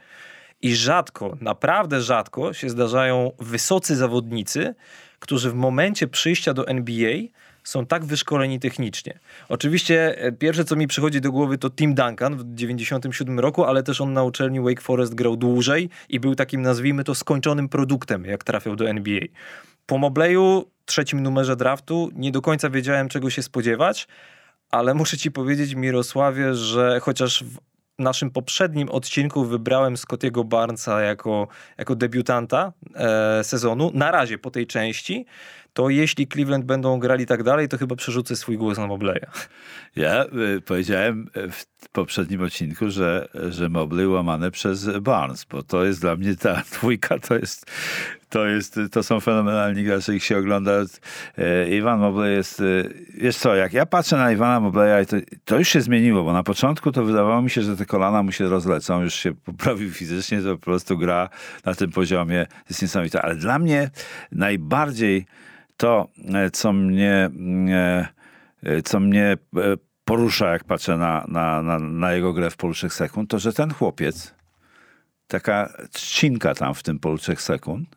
[0.61, 4.75] i rzadko, naprawdę rzadko się zdarzają wysocy zawodnicy,
[5.19, 7.17] którzy w momencie przyjścia do NBA
[7.65, 9.19] są tak wyszkoleni technicznie.
[9.49, 13.83] Oczywiście e, pierwsze, co mi przychodzi do głowy, to Tim Duncan w 97 roku, ale
[13.83, 18.25] też on na uczelni Wake Forest grał dłużej i był takim, nazwijmy to, skończonym produktem,
[18.25, 19.19] jak trafiał do NBA.
[19.85, 24.07] Po Mobleyu, trzecim numerze draftu, nie do końca wiedziałem, czego się spodziewać,
[24.71, 27.59] ale muszę ci powiedzieć, Mirosławie, że chociaż w
[27.99, 31.47] naszym poprzednim odcinku wybrałem Scottiego Barnesa jako,
[31.77, 35.25] jako debiutanta e, sezonu, na razie po tej części,
[35.75, 39.25] to jeśli Cleveland będą grali tak dalej, to chyba przerzucę swój głos na Mobleya.
[39.95, 46.01] Ja y, powiedziałem w poprzednim odcinku, że, że Mobley łamane przez Barnes, bo to jest
[46.01, 47.71] dla mnie ta dwójka, to jest,
[48.29, 50.71] to jest, to są fenomenalni gracze, ich się ogląda.
[51.37, 52.63] E, Iwan Mobley jest, e,
[53.13, 56.43] wiesz co, jak ja patrzę na Iwana Mobleya, to, to już się zmieniło, bo na
[56.43, 60.41] początku to wydawało mi się, że te kolana mu się rozlecą, już się poprawił fizycznie,
[60.41, 61.29] to po prostu gra
[61.65, 63.21] na tym poziomie jest niesamowita.
[63.21, 63.89] Ale dla mnie
[64.31, 65.25] najbardziej
[65.77, 67.29] to, e, co mnie,
[67.69, 68.07] e,
[68.63, 69.37] e, co mnie
[70.05, 73.53] porusza, jak patrzę na, na, na, na jego grę w polu 3 sekund, to że
[73.53, 74.35] ten chłopiec,
[75.27, 77.95] taka trzcinka tam w tym polu 3 sekund,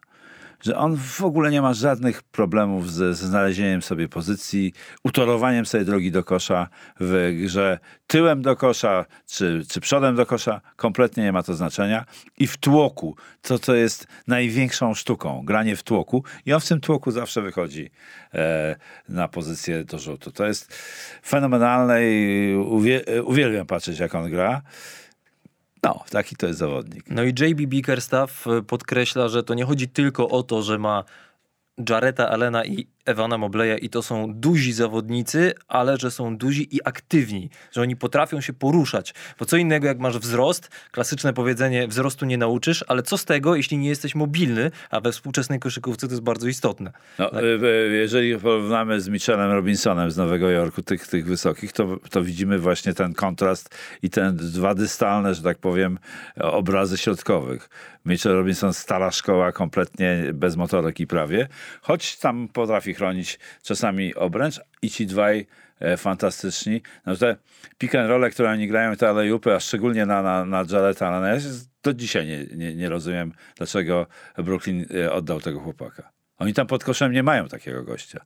[0.60, 4.72] że on w ogóle nie ma żadnych problemów ze, znalezieniem sobie pozycji,
[5.04, 6.68] utorowaniem sobie drogi do kosza
[7.00, 12.04] w grze tyłem do kosza czy, czy przodem do kosza, kompletnie nie ma to znaczenia.
[12.38, 16.80] I w tłoku, to co jest największą sztuką, granie w tłoku i on w tym
[16.80, 17.90] tłoku zawsze wychodzi
[18.34, 18.76] e,
[19.08, 20.32] na pozycję do rzutu.
[20.32, 20.74] To jest
[21.26, 24.62] fenomenalne i uwie, uwielbiam patrzeć jak on gra.
[25.82, 27.04] No, taki to jest zawodnik.
[27.10, 31.04] No i JB Bickerstaff e, podkreśla, że to nie chodzi tylko o to, że ma
[31.88, 36.84] Jareta Allena i Ewana Mobleya i to są duzi zawodnicy, ale że są duzi i
[36.84, 39.14] aktywni, że oni potrafią się poruszać.
[39.38, 43.56] Bo co innego jak masz wzrost, klasyczne powiedzenie wzrostu nie nauczysz, ale co z tego,
[43.56, 46.92] jeśli nie jesteś mobilny, a we współczesnej koszykówce to jest bardzo istotne.
[47.18, 47.44] No, tak?
[47.92, 52.94] Jeżeli porównamy z Mitchellem Robinsonem z Nowego Jorku, tych, tych wysokich, to, to widzimy właśnie
[52.94, 55.98] ten kontrast i te dwa dystalne, że tak powiem,
[56.40, 57.68] obrazy środkowych.
[58.06, 61.48] Mitchell Robinson stara szkoła, kompletnie bez motorek i prawie,
[61.80, 65.46] choć tam potrafi chronić czasami obręcz i ci dwaj
[65.80, 66.82] e, fantastyczni.
[67.06, 67.36] No, te
[67.78, 71.34] pick and roll, które oni grają, te alejupy, a szczególnie na, na, na Jareta, ale
[71.34, 71.40] ja
[71.82, 74.06] do dzisiaj nie, nie, nie rozumiem, dlaczego
[74.38, 76.10] Brooklyn e, oddał tego chłopaka.
[76.38, 78.24] Oni tam pod koszem nie mają takiego gościa.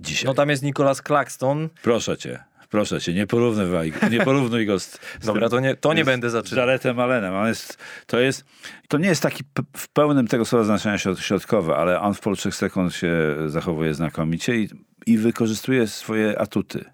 [0.00, 0.26] Dzisiaj.
[0.26, 1.68] No tam jest Nicolas Claxton.
[1.82, 2.44] Proszę cię.
[2.72, 6.30] Proszę cię, nie porównywaj, nie porównuj go z, z Dobra, to nie, to nie będę
[6.30, 6.66] zaczynał.
[6.66, 7.34] Jaretem Allenem.
[7.34, 8.44] On jest, to, jest,
[8.88, 9.44] to nie jest taki
[9.76, 13.12] w pełnym tego słowa znaczenia środkowy, ale on w 3 sekund się
[13.46, 14.68] zachowuje znakomicie i,
[15.06, 16.84] i wykorzystuje swoje atuty.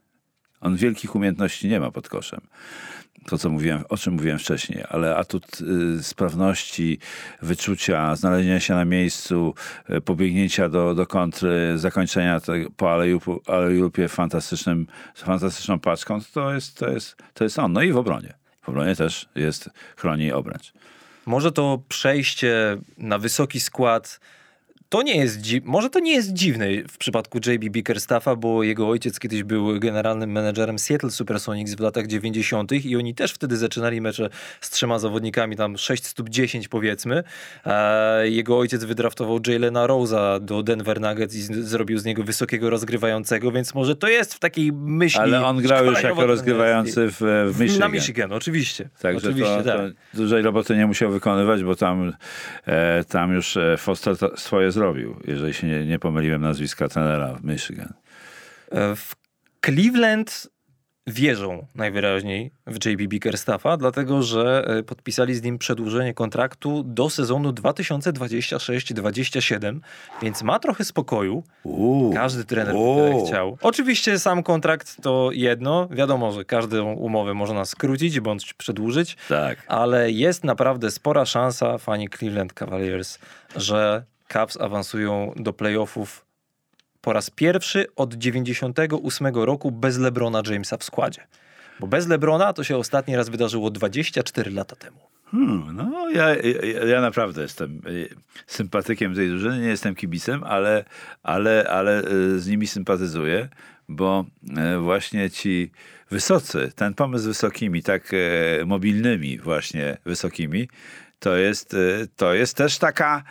[0.61, 2.41] On wielkich umiejętności nie ma pod koszem.
[3.27, 6.99] To, co mówiłem, o czym mówiłem wcześniej, ale atut y, sprawności,
[7.43, 9.55] wyczucia, znalezienia się na miejscu,
[9.91, 16.79] y, pobiegnięcia do, do kontry, zakończenia tego, po alejupu, alejupie fantastycznym, fantastyczną paczką, to jest,
[16.79, 17.73] to, jest, to jest on.
[17.73, 18.35] No i w obronie.
[18.63, 20.73] W obronie też jest chroni obręcz.
[21.27, 24.21] Może to przejście na wysoki skład
[24.89, 28.89] to nie jest dzi- może to nie jest dziwne w przypadku JB Bickerstaffa, bo jego
[28.89, 32.73] ojciec kiedyś był generalnym menedżerem Seattle Supersonics w latach 90.
[32.73, 34.31] i oni też wtedy zaczynali mecze
[34.61, 37.23] z trzema zawodnikami, tam 6 stóp 10 powiedzmy.
[37.67, 42.71] E, jego ojciec wydraftował Jalena Rose'a do Denver Nuggets i z- zrobił z niego wysokiego
[42.71, 47.51] rozgrywającego, więc może to jest w takiej myśli Ale on grał już jako rozgrywający w,
[47.55, 47.81] w Michigan.
[47.81, 48.89] Na Michigan, oczywiście.
[49.03, 49.77] Także oczywiście, to, tak.
[49.77, 52.13] to dużej roboty nie musiał wykonywać, bo tam,
[52.67, 57.45] e, tam już e, Foster swoje zrobił, jeżeli się nie, nie pomyliłem nazwiska trenera w
[57.45, 57.93] Michigan.
[58.73, 59.15] E, W
[59.67, 60.49] Cleveland
[61.07, 67.51] wierzą najwyraźniej w JB Bickerstaffa, dlatego że e, podpisali z nim przedłużenie kontraktu do sezonu
[67.53, 69.81] 2026-27,
[70.23, 71.43] więc ma trochę spokoju.
[71.63, 73.59] Uuu, Każdy trener by chciał.
[73.63, 75.89] Oczywiście sam kontrakt to jedno.
[75.91, 79.59] Wiadomo, że każdą umowę można skrócić bądź przedłużyć, Tak.
[79.69, 83.19] ale jest naprawdę spora szansa, fani Cleveland Cavaliers,
[83.57, 86.27] że Cavs awansują do playoffów
[87.01, 91.27] po raz pierwszy od 98 roku bez LeBrona Jamesa w składzie.
[91.81, 94.99] Bo bez LeBrona to się ostatni raz wydarzyło 24 lata temu.
[95.31, 98.09] Hmm, no, ja, ja, ja naprawdę jestem y,
[98.47, 100.85] sympatykiem tej drużyny, nie jestem kibicem, ale,
[101.23, 103.49] ale, ale y, z nimi sympatyzuję,
[103.89, 104.25] bo
[104.77, 105.71] y, właśnie ci
[106.11, 108.13] wysocy, ten pomysł z wysokimi, tak
[108.67, 110.69] mobilnymi właśnie wysokimi,
[111.19, 111.77] to jest,
[112.17, 113.25] to jest też taka,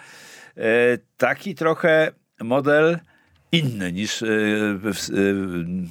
[1.17, 2.99] taki trochę model
[3.51, 5.33] inny niż w- y,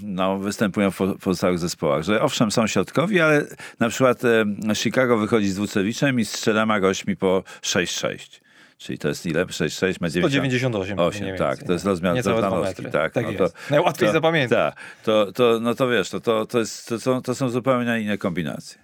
[0.02, 2.02] no, występują w po- pozostałych zespołach.
[2.02, 3.44] Że owszem, są środkowi, ale
[3.80, 4.22] na przykład
[4.74, 8.40] Chicago wychodzi z Dwucewiczem i z czterema gośćmi po 6-6.
[8.78, 9.44] Czyli to jest ile?
[9.46, 10.22] 6-6 ma 90.
[10.32, 10.98] 198.
[10.98, 11.66] 8, mniej tak, więcej.
[11.66, 12.14] to jest rozmiar
[12.62, 12.90] metry.
[12.90, 14.74] tak, tak no to- Najłatwiej to- zapamiętać.
[14.74, 18.00] Tak, to, to, no to wiesz, to, to, to, jest, to, są, to są zupełnie
[18.00, 18.78] inne kombinacje.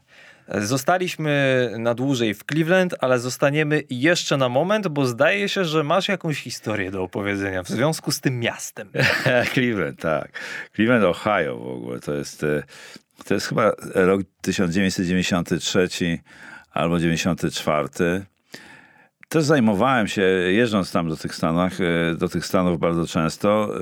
[0.48, 6.08] Zostaliśmy na dłużej w Cleveland, ale zostaniemy jeszcze na moment, bo zdaje się, że masz
[6.08, 8.88] jakąś historię do opowiedzenia w związku z tym miastem.
[9.54, 10.30] Cleveland, tak.
[10.74, 12.00] Cleveland, Ohio w ogóle.
[12.00, 12.62] To jest, e,
[13.24, 16.18] to jest chyba rok 1993
[16.72, 17.88] albo 94.
[19.32, 23.74] Też zajmowałem się, jeżdżąc tam do tych Stanach, e, do tych Stanów bardzo często,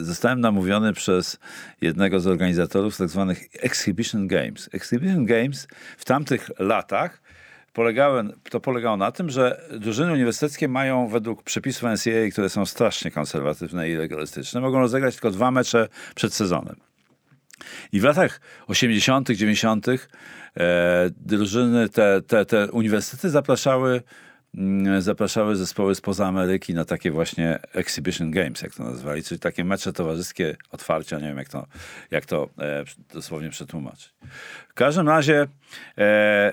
[0.00, 1.38] e, zostałem namówiony przez
[1.80, 4.70] jednego z organizatorów tak zwanych Exhibition Games.
[4.72, 5.68] Exhibition Games
[5.98, 7.22] w tamtych latach
[7.72, 13.10] polegały, to polegało na tym, że drużyny uniwersyteckie mają według przepisów NCAA, które są strasznie
[13.10, 16.76] konserwatywne i legalistyczne, mogą rozegrać tylko dwa mecze przed sezonem.
[17.92, 19.86] I w latach 80., 90.
[19.88, 24.02] E, drużyny, te, te, te uniwersytety zapraszały,
[24.98, 29.92] zapraszały zespoły spoza Ameryki na takie właśnie exhibition games, jak to nazywali, czyli takie mecze
[29.92, 31.66] towarzyskie, otwarcia, nie wiem jak to,
[32.10, 32.84] jak to e,
[33.14, 34.14] dosłownie przetłumaczyć.
[34.68, 35.46] W każdym razie
[35.98, 36.52] e,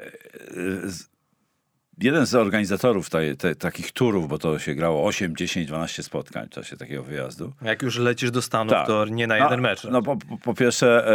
[1.98, 6.48] jeden z organizatorów tej, te, takich turów, bo to się grało 8, 10, 12 spotkań
[6.48, 8.88] w czasie takiego wyjazdu, Jak już lecisz do Stanów, Tak.
[8.88, 9.84] to nie na jeden no, mecz.
[9.84, 11.08] No po, po- pierwsze,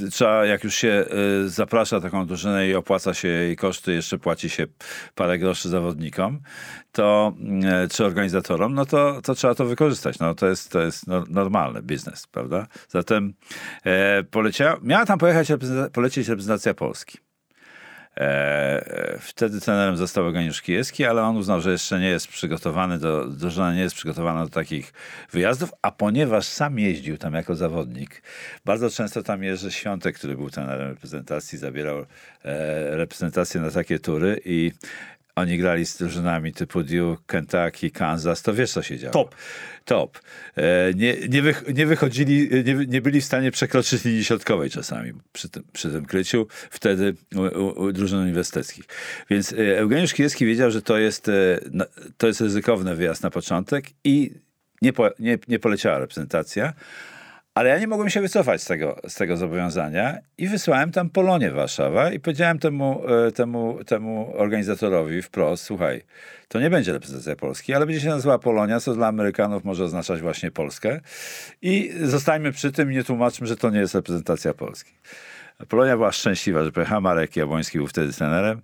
[0.00, 1.04] e, trzeba, jak już się
[1.44, 4.66] e, zaprasza taką drużynę i opłaca się jej koszty, jeszcze płaci się
[5.14, 6.40] parę groszy zawodnikom,
[6.92, 7.32] to
[7.64, 10.18] e, czy organizatorom, no to, to trzeba to wykorzystać.
[10.18, 12.66] No to jest, to jest no, normalny biznes, prawda?
[12.88, 13.34] Zatem
[13.84, 15.48] e, poleciała, miała tam pojechać,
[15.92, 17.18] polecieć reprezentacja Polski.
[18.18, 23.24] E, Wtedy trenerem został Eugeniusz Kijewski, ale on uznał, że jeszcze nie jest przygotowany do,
[23.24, 24.92] drużyna nie jest przygotowana do takich
[25.32, 28.22] wyjazdów, a ponieważ sam jeździł tam jako zawodnik,
[28.64, 32.04] bardzo często tam Jerzy Świątek, który był trenerem reprezentacji, zabierał e,
[32.96, 34.72] reprezentację na takie tury i
[35.38, 39.12] oni grali z drużynami typu Duke, Kentucky, Kansas, to wiesz co się działo.
[39.12, 39.34] Top.
[39.84, 40.18] Top.
[40.56, 45.12] E, nie, nie, wych, nie wychodzili, nie, nie byli w stanie przekroczyć linii środkowej czasami
[45.32, 48.84] przy tym, przy tym kryciu, wtedy u, u, u drużyn uniwersyteckich.
[49.30, 51.60] Więc e, Eugeniusz Kijewski wiedział, że to jest, e,
[52.16, 54.30] to jest ryzykowny wyjazd na początek i
[54.82, 56.72] nie, po, nie, nie poleciała reprezentacja.
[57.58, 61.50] Ale ja nie mogłem się wycofać z tego, z tego zobowiązania i wysłałem tam Polonię
[61.50, 66.02] Warszawa i powiedziałem temu, e, temu, temu organizatorowi wprost, słuchaj,
[66.48, 70.20] to nie będzie reprezentacja Polski, ale będzie się nazywała Polonia, co dla Amerykanów może oznaczać
[70.20, 71.00] właśnie Polskę
[71.62, 74.92] i zostańmy przy tym i nie tłumaczmy, że to nie jest reprezentacja Polski.
[75.68, 78.60] Polonia była szczęśliwa, że pojechała Marek Jabłoński, był wtedy trenerem.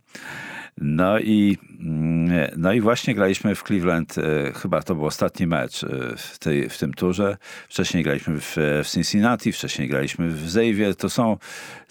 [0.79, 5.85] No i, mm, no i właśnie graliśmy w Cleveland, e, chyba to był ostatni mecz
[5.85, 7.37] e, w, tej, w tym turze.
[7.69, 10.97] Wcześniej graliśmy w, w Cincinnati, wcześniej graliśmy w Xavier.
[10.97, 11.37] To są,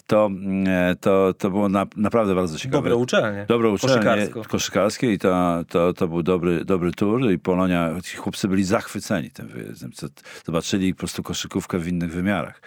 [0.06, 0.30] to,
[0.66, 2.76] e, to, to było na, naprawdę bardzo ciekawe.
[2.76, 3.44] Dobre uczelnie.
[3.48, 4.44] Dobre uczelnie Koszykarsko.
[4.44, 9.30] koszykarskie i to, to, to był dobry, dobry tour i Polonia, ci chłopcy byli zachwyceni
[9.30, 9.92] tym wyjazdem.
[9.92, 10.06] Co-
[10.46, 12.62] Zobaczyli po prostu koszykówkę w innych wymiarach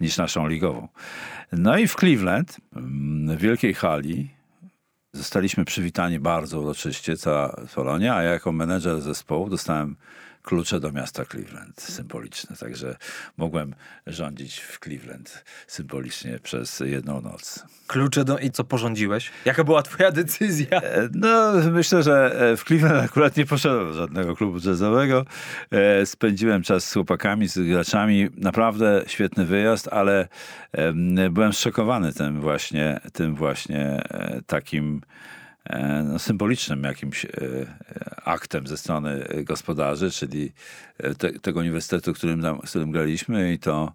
[0.00, 0.88] niż naszą ligową.
[1.52, 4.30] No i w Cleveland, mm, w wielkiej hali,
[5.14, 9.96] zostaliśmy przywitani bardzo uroczyście, cała Polonia, a ja jako menedżer zespołu dostałem
[10.44, 12.56] klucze do miasta Cleveland, symboliczne.
[12.56, 12.96] Także
[13.36, 13.74] mogłem
[14.06, 17.64] rządzić w Cleveland symbolicznie przez jedną noc.
[17.86, 18.38] Klucze do...
[18.38, 19.30] I co porządziłeś?
[19.44, 20.80] Jaka była twoja decyzja?
[20.80, 25.24] E, No, myślę, że e, w Cleveland akurat nie poszedłem do żadnego klubu jazzowego.
[25.70, 28.28] E, Spędziłem czas z chłopakami, z graczami.
[28.36, 30.28] Naprawdę świetny wyjazd, ale
[30.72, 34.02] em, byłem zszokowany tym właśnie, tym właśnie
[34.46, 35.00] takim
[36.18, 37.66] symbolicznym jakimś e, e,
[38.24, 40.52] aktem ze strony gospodarzy, czyli
[40.98, 43.92] e, te, tego uniwersytetu, którym, tam, z którym graliśmy i to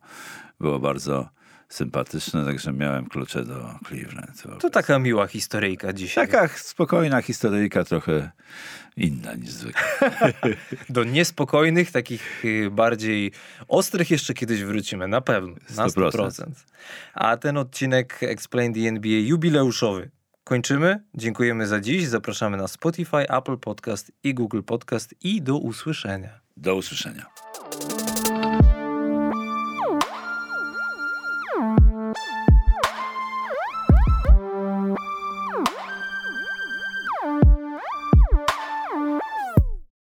[0.59, 1.29] było bardzo
[1.69, 4.43] sympatyczne, także miałem klucze do Cleveland.
[4.59, 6.27] To taka miła historyjka dzisiaj.
[6.27, 8.31] Taka spokojna historyjka, trochę
[8.97, 9.83] inna niż zwykle.
[10.89, 13.31] Do niespokojnych, takich y, bardziej
[13.67, 15.55] ostrych jeszcze kiedyś wrócimy, na pewno.
[15.75, 16.11] Na 100%.
[16.11, 16.45] 100%.
[17.13, 20.09] A ten odcinek Explain the NBA jubileuszowy
[20.49, 21.03] kończymy.
[21.15, 22.07] Dziękujemy za dziś.
[22.07, 26.39] Zapraszamy na Spotify, Apple Podcast i Google Podcast i do usłyszenia.
[26.57, 27.25] Do usłyszenia.